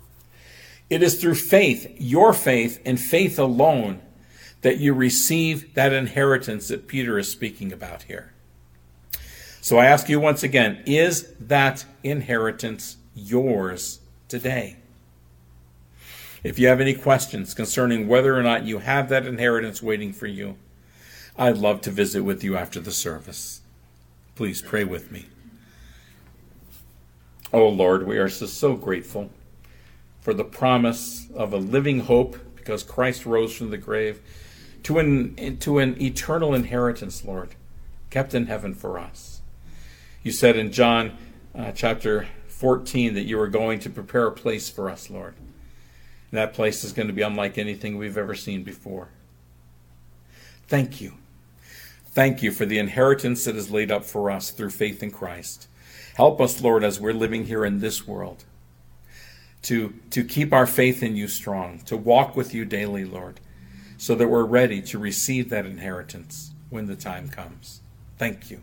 It 0.89 1.03
is 1.03 1.21
through 1.21 1.35
faith, 1.35 1.95
your 1.99 2.33
faith, 2.33 2.81
and 2.85 2.99
faith 2.99 3.39
alone, 3.39 4.01
that 4.63 4.79
you 4.79 4.95
receive 4.95 5.75
that 5.75 5.93
inheritance 5.93 6.69
that 6.69 6.89
Peter 6.89 7.19
is 7.19 7.31
speaking 7.31 7.73
about 7.73 8.05
here. 8.05 8.33
So 9.61 9.77
I 9.77 9.85
ask 9.87 10.09
you 10.09 10.19
once 10.19 10.43
again 10.43 10.83
is 10.87 11.31
that 11.39 11.85
inheritance 12.03 12.97
yours 13.15 14.01
today? 14.29 14.78
If 16.43 16.59
you 16.59 16.69
have 16.69 16.81
any 16.81 16.95
questions 16.95 17.55
concerning 17.55 18.07
whether 18.07 18.37
or 18.37 18.43
not 18.43 18.65
you 18.65 18.79
have 18.79 19.09
that 19.09 19.27
inheritance 19.27 19.83
waiting 19.83 20.13
for 20.13 20.27
you, 20.27 20.57
I'd 21.37 21.57
love 21.57 21.81
to 21.83 21.91
visit 21.91 22.23
with 22.23 22.45
you 22.45 22.57
after 22.57 22.81
the 22.81 22.93
service. 22.93 23.61
Please 24.35 24.63
pray 24.63 24.85
with 24.85 25.11
me. 25.11 25.27
Oh 27.53 27.69
Lord, 27.69 28.07
we 28.07 28.19
are 28.19 28.29
so 28.29 28.75
grateful 28.75 29.31
for 30.21 30.35
the 30.35 30.45
promise 30.45 31.29
of 31.35 31.53
a 31.53 31.57
living 31.57 32.01
hope 32.01 32.39
because 32.57 32.83
Christ 32.83 33.25
rose 33.25 33.57
from 33.57 33.71
the 33.71 33.79
grave 33.79 34.21
to 34.83 34.99
an, 34.99 35.57
to 35.59 35.79
an 35.79 36.01
eternal 36.01 36.55
inheritance, 36.55 37.25
Lord, 37.25 37.55
kept 38.11 38.35
in 38.35 38.47
heaven 38.47 38.75
for 38.75 38.99
us. 38.99 39.41
You 40.23 40.33
said 40.33 40.57
in 40.57 40.71
John 40.71 41.17
uh, 41.55 41.73
chapter 41.73 42.29
14 42.49 43.15
that 43.15 43.25
you 43.25 43.39
were 43.39 43.49
going 43.49 43.79
to 43.81 43.91
prepare 43.91 44.27
a 44.27 44.33
place 44.33 44.69
for 44.69 44.91
us, 44.91 45.09
Lord. 45.09 45.35
And 46.31 46.39
that 46.39 46.55
place 46.55 46.85
is 46.85 46.93
going 46.93 47.09
to 47.09 47.15
be 47.15 47.23
unlike 47.23 47.59
anything 47.59 47.97
we've 47.97 48.19
ever 48.19 48.35
seen 48.35 48.63
before. 48.63 49.09
Thank 50.67 51.01
you. 51.01 51.15
Thank 52.07 52.43
you 52.43 52.51
for 52.51 52.67
the 52.67 52.79
inheritance 52.79 53.45
that 53.45 53.57
is 53.57 53.71
laid 53.71 53.91
up 53.91 54.05
for 54.05 54.31
us 54.31 54.51
through 54.51 54.71
faith 54.71 55.03
in 55.03 55.11
Christ. 55.11 55.69
Help 56.17 56.41
us, 56.41 56.61
Lord, 56.61 56.83
as 56.83 57.01
we're 57.01 57.13
living 57.13 57.47
here 57.47 57.65
in 57.65 57.79
this 57.79 58.07
world, 58.07 58.45
to, 59.63 59.95
to 60.11 60.25
keep 60.25 60.53
our 60.53 60.67
faith 60.67 61.03
in 61.03 61.17
you 61.17 61.29
strong, 61.29 61.79
to 61.87 61.97
walk 61.97 62.37
with 62.37 62.53
you 62.53 62.65
daily, 62.65 63.05
Lord, 63.05 63.41
so 63.97 64.15
that 64.17 64.29
we're 64.29 64.45
ready 64.45 64.83
to 64.83 64.99
receive 64.99 65.49
that 65.51 65.65
inheritance 65.65 66.53
when 66.71 66.87
the 66.87 66.97
time 66.97 67.29
comes. 67.29 67.81
Thank 68.19 68.51
you. 68.51 68.63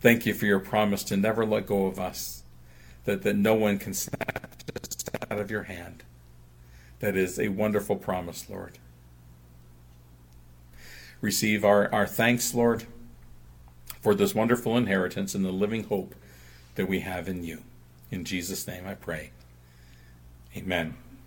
Thank 0.00 0.24
you 0.24 0.32
for 0.32 0.46
your 0.46 0.60
promise 0.60 1.04
to 1.04 1.16
never 1.16 1.44
let 1.44 1.66
go 1.66 1.86
of 1.86 2.00
us, 2.00 2.42
that, 3.04 3.22
that 3.22 3.36
no 3.36 3.54
one 3.54 3.78
can 3.78 3.92
snatch 3.92 4.64
us 4.82 5.04
out 5.30 5.38
of 5.38 5.50
your 5.50 5.64
hand. 5.64 6.04
That 7.00 7.16
is 7.16 7.38
a 7.38 7.48
wonderful 7.48 7.96
promise, 7.96 8.48
Lord. 8.48 8.78
Receive 11.20 11.64
our, 11.64 11.92
our 11.92 12.06
thanks, 12.06 12.54
Lord, 12.54 12.84
for 14.00 14.14
this 14.14 14.34
wonderful 14.34 14.76
inheritance 14.76 15.34
and 15.34 15.44
the 15.44 15.50
living 15.52 15.84
hope 15.84 16.14
that 16.76 16.88
we 16.88 17.00
have 17.00 17.28
in 17.28 17.44
you. 17.44 17.62
In 18.10 18.24
Jesus' 18.24 18.66
name 18.66 18.86
I 18.86 18.94
pray. 18.94 19.30
Amen. 20.56 20.94